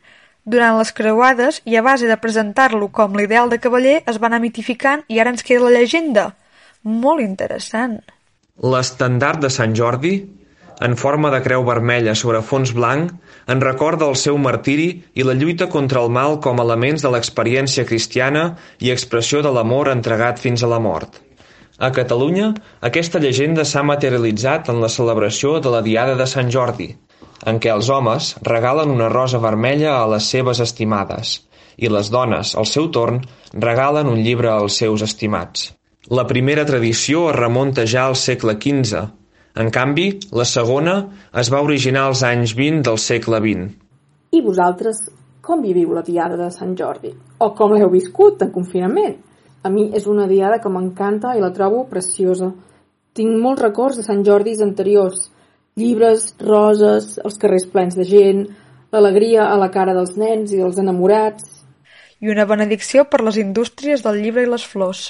durant 0.55 0.79
les 0.79 0.91
creuades 0.97 1.61
i 1.65 1.77
a 1.77 1.85
base 1.85 2.09
de 2.09 2.17
presentar-lo 2.17 2.89
com 2.99 3.15
l'ideal 3.17 3.51
de 3.53 3.61
cavaller 3.61 3.99
es 4.05 4.17
va 4.21 4.29
anar 4.31 4.41
mitificant 4.43 5.05
i 5.07 5.21
ara 5.21 5.33
ens 5.35 5.45
queda 5.45 5.67
la 5.67 5.77
llegenda. 5.77 6.31
Molt 6.83 7.21
interessant. 7.23 7.99
L'estandard 8.59 9.43
de 9.43 9.51
Sant 9.53 9.75
Jordi 9.77 10.17
en 10.79 10.95
forma 10.95 11.29
de 11.31 11.41
creu 11.43 11.65
vermella 11.67 12.15
sobre 12.15 12.41
fons 12.49 12.71
blanc, 12.75 13.11
en 13.51 13.61
recorda 13.63 14.07
el 14.07 14.15
seu 14.19 14.37
martiri 14.39 14.87
i 15.13 15.25
la 15.27 15.35
lluita 15.35 15.67
contra 15.73 16.03
el 16.05 16.13
mal 16.17 16.39
com 16.45 16.59
a 16.59 16.65
elements 16.67 17.03
de 17.03 17.11
l'experiència 17.11 17.87
cristiana 17.89 18.45
i 18.79 18.93
expressió 18.93 19.43
de 19.43 19.51
l'amor 19.55 19.91
entregat 19.91 20.39
fins 20.39 20.63
a 20.63 20.71
la 20.71 20.79
mort. 20.79 21.19
A 21.79 21.91
Catalunya, 21.95 22.53
aquesta 22.91 23.19
llegenda 23.23 23.65
s'ha 23.67 23.83
materialitzat 23.83 24.71
en 24.71 24.79
la 24.83 24.91
celebració 24.91 25.59
de 25.63 25.71
la 25.75 25.83
Diada 25.83 26.15
de 26.19 26.27
Sant 26.27 26.51
Jordi, 26.51 26.89
en 27.45 27.59
què 27.59 27.71
els 27.73 27.89
homes 27.89 28.33
regalen 28.47 28.91
una 28.91 29.09
rosa 29.09 29.39
vermella 29.43 29.97
a 29.99 30.07
les 30.13 30.29
seves 30.33 30.59
estimades 30.59 31.37
i 31.77 31.87
les 31.87 32.09
dones, 32.11 32.55
al 32.55 32.67
seu 32.67 32.89
torn, 32.91 33.21
regalen 33.53 34.09
un 34.11 34.19
llibre 34.23 34.51
als 34.51 34.81
seus 34.81 35.05
estimats. 35.05 35.69
La 36.09 36.25
primera 36.27 36.65
tradició 36.65 37.29
es 37.29 37.37
remunta 37.37 37.85
ja 37.87 38.07
al 38.09 38.17
segle 38.19 38.57
XV, 38.59 39.05
en 39.59 39.69
canvi, 39.75 40.09
la 40.31 40.45
segona 40.45 40.93
es 41.41 41.49
va 41.51 41.61
originar 41.65 42.05
als 42.07 42.21
anys 42.23 42.53
20 42.55 42.83
del 42.87 42.99
segle 43.01 43.39
XX. 43.43 43.71
I 44.31 44.41
vosaltres 44.45 45.01
com 45.49 45.63
viviu 45.65 45.95
la 45.97 46.03
diada 46.05 46.37
de 46.37 46.47
Sant 46.53 46.75
Jordi? 46.77 47.09
O 47.41 47.49
com 47.57 47.73
l'heu 47.73 47.89
viscut 47.89 48.43
en 48.45 48.51
confinament? 48.53 49.17
A 49.65 49.69
mi 49.73 49.87
és 49.97 50.05
una 50.07 50.27
diada 50.29 50.59
que 50.61 50.69
m'encanta 50.71 51.33
i 51.35 51.41
la 51.41 51.49
trobo 51.55 51.81
preciosa. 51.89 52.51
Tinc 53.17 53.39
molts 53.41 53.63
records 53.65 53.97
de 53.99 54.05
Sant 54.05 54.21
Jordis 54.27 54.61
anteriors. 54.61 55.25
Llibres, 55.79 56.33
roses, 56.43 57.13
els 57.23 57.37
carrers 57.39 57.67
plens 57.71 57.95
de 57.95 58.05
gent, 58.07 58.43
l'alegria 58.91 59.45
a 59.47 59.55
la 59.61 59.69
cara 59.73 59.95
dels 59.95 60.17
nens 60.19 60.51
i 60.51 60.59
dels 60.59 60.79
enamorats... 60.81 61.55
I 62.19 62.27
una 62.33 62.43
benedicció 62.43 63.05
per 63.07 63.21
les 63.23 63.37
indústries 63.39 64.03
del 64.03 64.19
llibre 64.19 64.43
i 64.43 64.49
les 64.51 64.65
flors. 64.67 65.05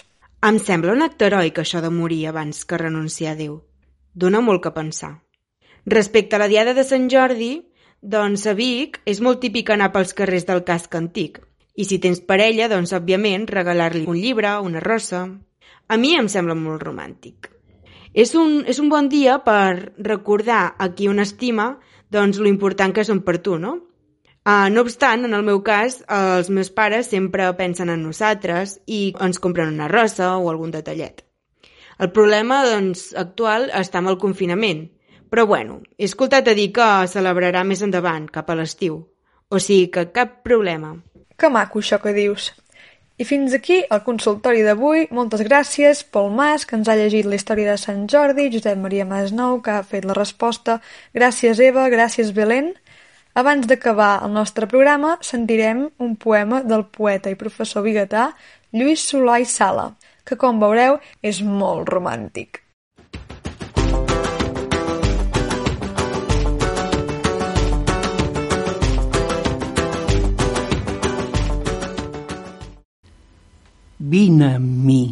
Em 0.46 0.60
sembla 0.62 0.94
un 0.94 1.02
acte 1.02 1.26
heroic 1.26 1.58
això 1.64 1.82
de 1.82 1.90
morir 1.90 2.20
abans 2.30 2.62
que 2.70 2.78
renunciar 2.78 3.34
a 3.34 3.40
Déu. 3.40 3.56
Dóna 4.14 4.44
molt 4.46 4.62
que 4.64 4.76
pensar. 4.76 5.16
Respecte 5.90 6.38
a 6.38 6.44
la 6.44 6.48
Diada 6.52 6.76
de 6.78 6.86
Sant 6.86 7.10
Jordi, 7.10 7.52
doncs 8.00 8.46
a 8.46 8.54
Vic 8.54 9.02
és 9.10 9.20
molt 9.26 9.42
típic 9.42 9.74
anar 9.74 9.90
pels 9.96 10.14
carrers 10.14 10.46
del 10.48 10.62
casc 10.68 10.96
antic. 10.96 11.42
I 11.76 11.88
si 11.90 11.98
tens 12.04 12.22
parella, 12.22 12.70
doncs 12.70 12.94
òbviament 12.94 13.50
regalar-li 13.50 14.06
un 14.08 14.20
llibre, 14.22 14.60
una 14.62 14.84
rossa... 14.86 15.28
A 15.90 15.96
mi 15.98 16.12
em 16.14 16.28
sembla 16.30 16.54
molt 16.54 16.84
romàntic. 16.86 17.48
És 18.14 18.34
un, 18.36 18.64
és 18.68 18.80
un 18.82 18.90
bon 18.90 19.10
dia 19.10 19.38
per 19.46 19.94
recordar 19.98 20.76
a 20.78 20.90
qui 20.96 21.08
un 21.08 21.20
estima 21.20 21.78
doncs 22.10 22.40
lo 22.42 22.50
important 22.50 22.94
que 22.94 23.06
són 23.06 23.22
per 23.22 23.38
tu, 23.46 23.60
no? 23.62 23.78
Uh, 24.50 24.70
no 24.72 24.82
obstant, 24.82 25.26
en 25.28 25.36
el 25.36 25.44
meu 25.46 25.60
cas, 25.62 26.00
els 26.10 26.50
meus 26.50 26.72
pares 26.74 27.12
sempre 27.12 27.52
pensen 27.60 27.92
en 27.94 28.02
nosaltres 28.02 28.80
i 28.88 29.14
ens 29.22 29.38
compren 29.38 29.76
una 29.76 29.90
rossa 29.92 30.32
o 30.38 30.50
algun 30.50 30.72
detallet. 30.74 31.22
El 32.00 32.10
problema 32.16 32.64
doncs, 32.66 33.12
actual 33.14 33.68
està 33.76 34.00
amb 34.00 34.10
el 34.10 34.18
confinament, 34.18 34.88
però 35.30 35.46
bueno, 35.46 35.82
he 35.98 36.08
escoltat 36.08 36.48
a 36.48 36.56
dir 36.58 36.72
que 36.74 36.88
celebrarà 37.12 37.62
més 37.68 37.84
endavant, 37.86 38.26
cap 38.32 38.50
a 38.50 38.56
l'estiu. 38.58 39.04
O 39.50 39.60
sigui 39.60 39.92
que 39.94 40.08
cap 40.16 40.40
problema. 40.48 40.96
Que 41.38 41.52
maco 41.54 41.84
això 41.84 42.00
que 42.02 42.16
dius. 42.16 42.50
I 43.20 43.26
fins 43.28 43.52
aquí 43.52 43.82
el 43.92 44.00
consultori 44.06 44.62
d'avui. 44.64 45.02
Moltes 45.12 45.42
gràcies, 45.44 46.06
Pol 46.08 46.30
Mas, 46.32 46.64
que 46.68 46.78
ens 46.78 46.88
ha 46.88 46.96
llegit 46.96 47.28
la 47.28 47.36
història 47.36 47.74
de 47.74 47.82
Sant 47.82 48.06
Jordi, 48.08 48.46
Josep 48.54 48.80
Maria 48.80 49.04
Masnou, 49.10 49.58
que 49.66 49.74
ha 49.76 49.82
fet 49.84 50.08
la 50.08 50.16
resposta. 50.16 50.78
Gràcies, 51.18 51.60
Eva, 51.60 51.90
gràcies, 51.92 52.32
Belén. 52.38 52.72
Abans 53.36 53.68
d'acabar 53.68 54.22
el 54.24 54.32
nostre 54.38 54.72
programa, 54.72 55.18
sentirem 55.32 55.84
un 56.00 56.16
poema 56.16 56.64
del 56.64 56.88
poeta 56.96 57.28
i 57.28 57.36
professor 57.44 57.84
biguetà 57.84 58.30
Lluís 58.72 59.04
Solà 59.12 59.42
i 59.44 59.52
Sala, 59.58 59.90
que, 60.24 60.40
com 60.40 60.64
veureu, 60.64 61.02
és 61.20 61.44
molt 61.44 61.92
romàntic. 61.92 62.64
Vine 74.00 74.54
amb 74.56 74.86
mi. 74.88 75.04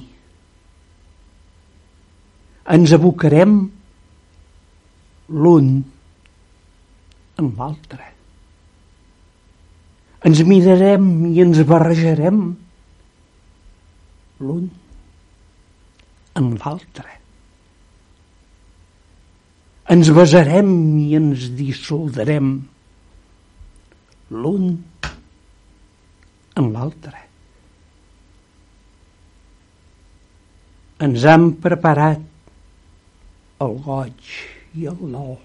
Ens 2.72 2.94
abocarem 2.96 3.58
l'un 5.28 5.68
en 7.38 7.52
l'altre. 7.60 8.14
Ens 10.28 10.42
mirarem 10.48 11.12
i 11.28 11.44
ens 11.44 11.60
barrejarem 11.68 12.42
l'un 14.40 14.66
en 16.40 16.50
l'altre. 16.56 17.20
Ens 19.92 20.12
besarem 20.16 20.74
i 21.04 21.14
ens 21.20 21.48
dissoldarem 21.60 22.52
l'un 24.32 24.74
en 26.60 26.74
l'altre. 26.74 27.27
Ens 31.06 31.26
han 31.30 31.52
preparat 31.62 32.24
el 33.62 33.76
goig 33.86 34.32
i 34.78 34.88
el 34.90 35.04
nou. 35.12 35.36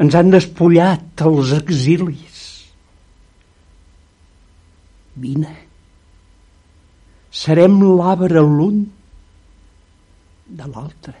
Ens 0.00 0.16
han 0.16 0.32
despullat 0.32 1.24
els 1.28 1.52
exilis. 1.58 2.38
Vine. 5.20 5.52
Serem 7.42 7.76
l'arbre 7.84 8.40
l'un 8.40 8.80
de 10.48 10.72
l'altre. 10.72 11.14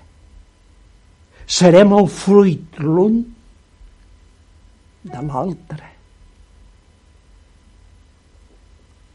Serem 1.60 1.92
el 1.98 2.08
fruit 2.08 2.80
l'un 2.80 3.20
de 5.04 5.24
l'altre. 5.28 5.94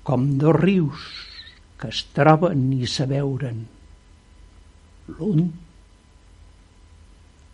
Com 0.05 0.35
dos 0.37 0.61
rius 0.61 1.24
que 1.79 1.91
es 1.91 2.03
troben 2.15 2.67
i 2.75 2.87
s'aveuren 2.87 3.65
l'un 5.17 5.49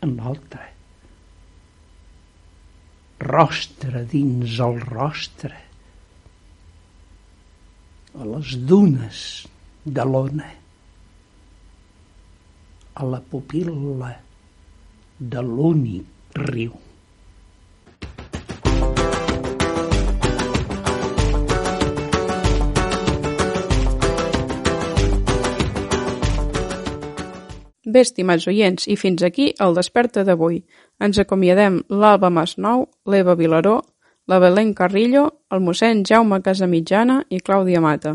en 0.01 0.13
l'altre. 0.17 0.67
Rostre 3.21 4.03
dins 4.11 4.57
el 4.65 4.79
rostre, 4.81 5.57
a 8.17 8.27
les 8.27 8.55
dunes 8.69 9.19
de 9.85 10.05
l'ona, 10.09 10.49
a 12.97 13.07
la 13.07 13.21
pupil·la 13.33 14.13
de 15.35 15.43
l'únic 15.45 16.39
riu. 16.49 16.73
Bé, 27.91 28.05
estimats 28.05 28.47
oients, 28.47 28.87
i 28.87 28.95
fins 28.95 29.23
aquí 29.27 29.49
el 29.65 29.73
Desperta 29.75 30.23
d'avui. 30.23 30.61
Ens 31.03 31.17
acomiadem 31.19 31.81
l'Alba 31.89 32.29
Masnou, 32.31 32.85
l'Eva 33.11 33.35
Vilaró, 33.35 33.81
la 34.31 34.37
Belén 34.39 34.71
Carrillo, 34.77 35.23
el 35.51 35.63
mossèn 35.65 36.05
Jaume 36.07 36.39
Casamitjana 36.45 37.17
i 37.29 37.41
Clàudia 37.43 37.81
Mata. 37.83 38.13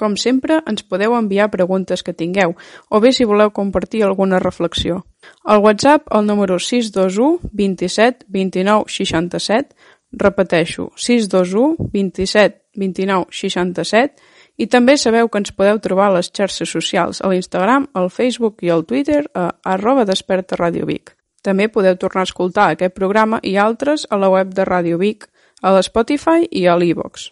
Com 0.00 0.16
sempre, 0.18 0.56
ens 0.66 0.82
podeu 0.82 1.14
enviar 1.14 1.50
preguntes 1.52 2.02
que 2.02 2.16
tingueu, 2.16 2.56
o 2.90 3.00
bé 3.04 3.12
si 3.12 3.28
voleu 3.28 3.52
compartir 3.54 4.02
alguna 4.02 4.40
reflexió. 4.42 5.04
Al 5.44 5.62
WhatsApp, 5.62 6.08
el 6.10 6.26
número 6.26 6.58
621 6.58 7.52
27 7.52 8.26
29 8.26 8.90
67, 8.90 9.76
repeteixo, 10.24 10.90
621 10.96 11.92
27 11.92 12.61
29 12.76 13.32
67, 13.32 14.22
i 14.58 14.66
també 14.66 14.96
sabeu 14.96 15.28
que 15.28 15.40
ens 15.40 15.52
podeu 15.56 15.80
trobar 15.80 16.10
a 16.10 16.16
les 16.18 16.30
xarxes 16.30 16.70
socials, 16.70 17.22
a 17.22 17.30
l'Instagram, 17.32 17.88
al 17.94 18.10
Facebook 18.10 18.62
i 18.62 18.70
al 18.70 18.84
Twitter 18.84 19.24
a 19.34 19.50
arroba 19.64 20.04
desperta 20.04 20.58
Ràdio 20.60 20.86
Vic. 20.86 21.14
També 21.42 21.68
podeu 21.68 21.96
tornar 21.98 22.22
a 22.22 22.28
escoltar 22.28 22.70
aquest 22.72 22.94
programa 22.94 23.40
i 23.42 23.56
altres 23.56 24.06
a 24.10 24.18
la 24.20 24.30
web 24.30 24.52
de 24.54 24.66
Ràdio 24.68 24.98
Vic, 24.98 25.26
a 25.62 25.72
l'Spotify 25.74 26.46
i 26.50 26.66
a 26.66 26.76
l'Evox. 26.76 27.30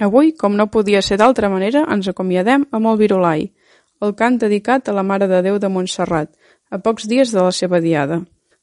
Avui, 0.00 0.32
com 0.32 0.56
no 0.56 0.70
podia 0.72 1.02
ser 1.02 1.18
d'altra 1.20 1.50
manera, 1.52 1.84
ens 1.92 2.08
acomiadem 2.08 2.64
amb 2.72 2.88
el 2.88 2.98
Virolai, 2.98 3.48
el 4.00 4.14
cant 4.16 4.38
dedicat 4.40 4.88
a 4.88 4.94
la 4.96 5.04
Mare 5.04 5.28
de 5.28 5.42
Déu 5.44 5.58
de 5.60 5.68
Montserrat, 5.68 6.30
a 6.70 6.78
pocs 6.78 7.06
dies 7.10 7.34
de 7.34 7.42
la 7.44 7.52
seva 7.52 7.80
diada. 7.84 8.22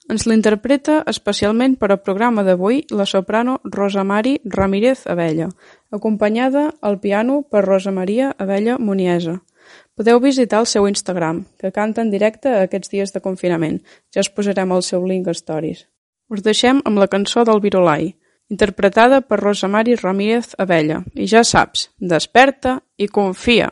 Ens 0.10 0.24
l'interpreta 0.26 1.02
especialment 1.12 1.76
per 1.76 1.92
al 1.92 2.02
programa 2.02 2.44
d'avui 2.48 2.80
la 2.96 3.06
soprano 3.06 3.58
Rosa 3.76 4.06
Mari 4.08 4.38
Ramírez 4.46 5.04
Abella, 5.06 5.50
acompanyada 5.92 6.74
al 6.82 7.00
piano 7.00 7.42
per 7.44 7.64
Rosa 7.66 7.92
Maria 7.92 8.34
Abella 8.38 8.78
Muniesa. 8.78 9.42
Podeu 9.96 10.20
visitar 10.20 10.60
el 10.62 10.68
seu 10.70 10.88
Instagram, 10.88 11.46
que 11.60 11.72
canta 11.72 12.02
en 12.02 12.12
directe 12.12 12.54
aquests 12.54 12.92
dies 12.94 13.14
de 13.14 13.22
confinament. 13.22 13.82
Ja 14.14 14.22
us 14.24 14.30
posarem 14.30 14.72
el 14.72 14.84
seu 14.86 15.06
link 15.08 15.28
a 15.28 15.36
Stories. 15.36 15.88
Us 16.30 16.44
deixem 16.44 16.82
amb 16.86 17.00
la 17.00 17.08
cançó 17.08 17.44
del 17.48 17.62
Virolai, 17.64 18.14
interpretada 18.50 19.22
per 19.22 19.40
Rosa 19.40 19.68
Mari 19.68 19.96
Ramírez 19.96 20.54
Abella. 20.58 21.02
I 21.16 21.28
ja 21.28 21.44
saps, 21.44 21.90
desperta 22.00 22.80
i 22.98 23.08
confia. 23.08 23.72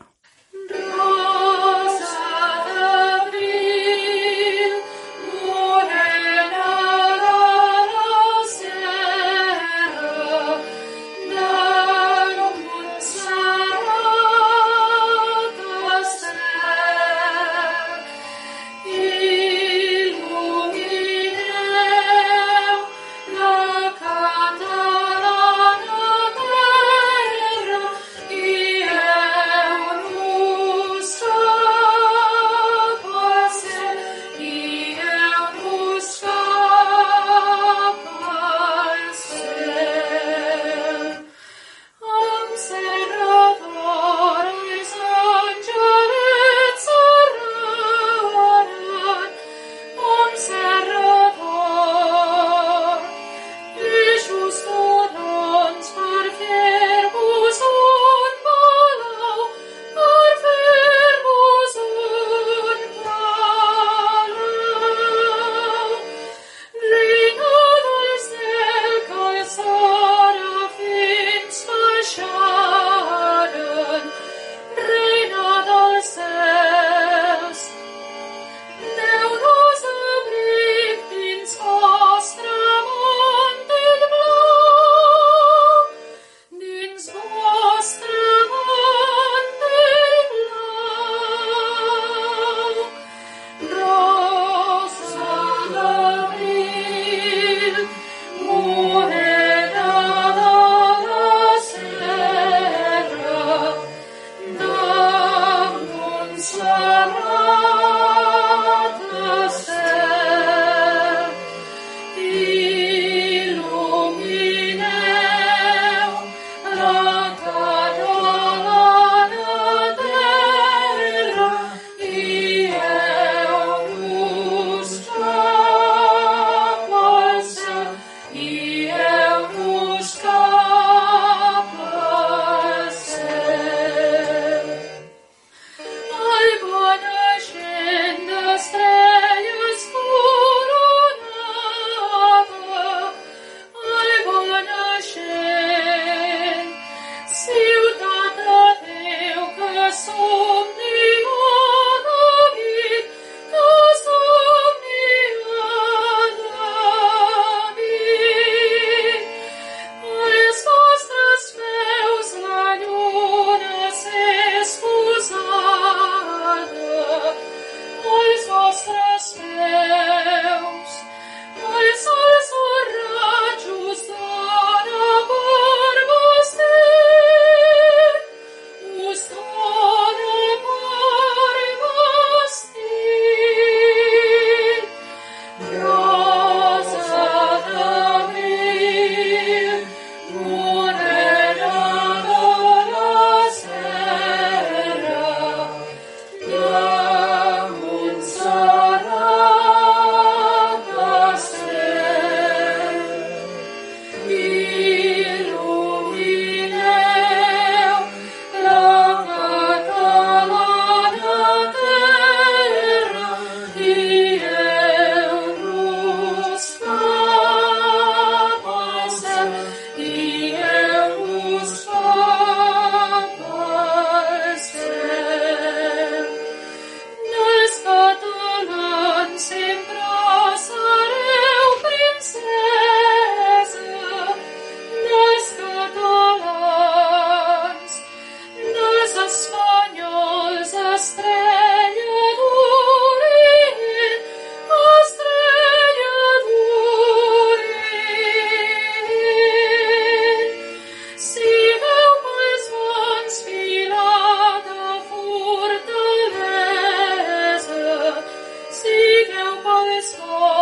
esforço. 259.98 260.55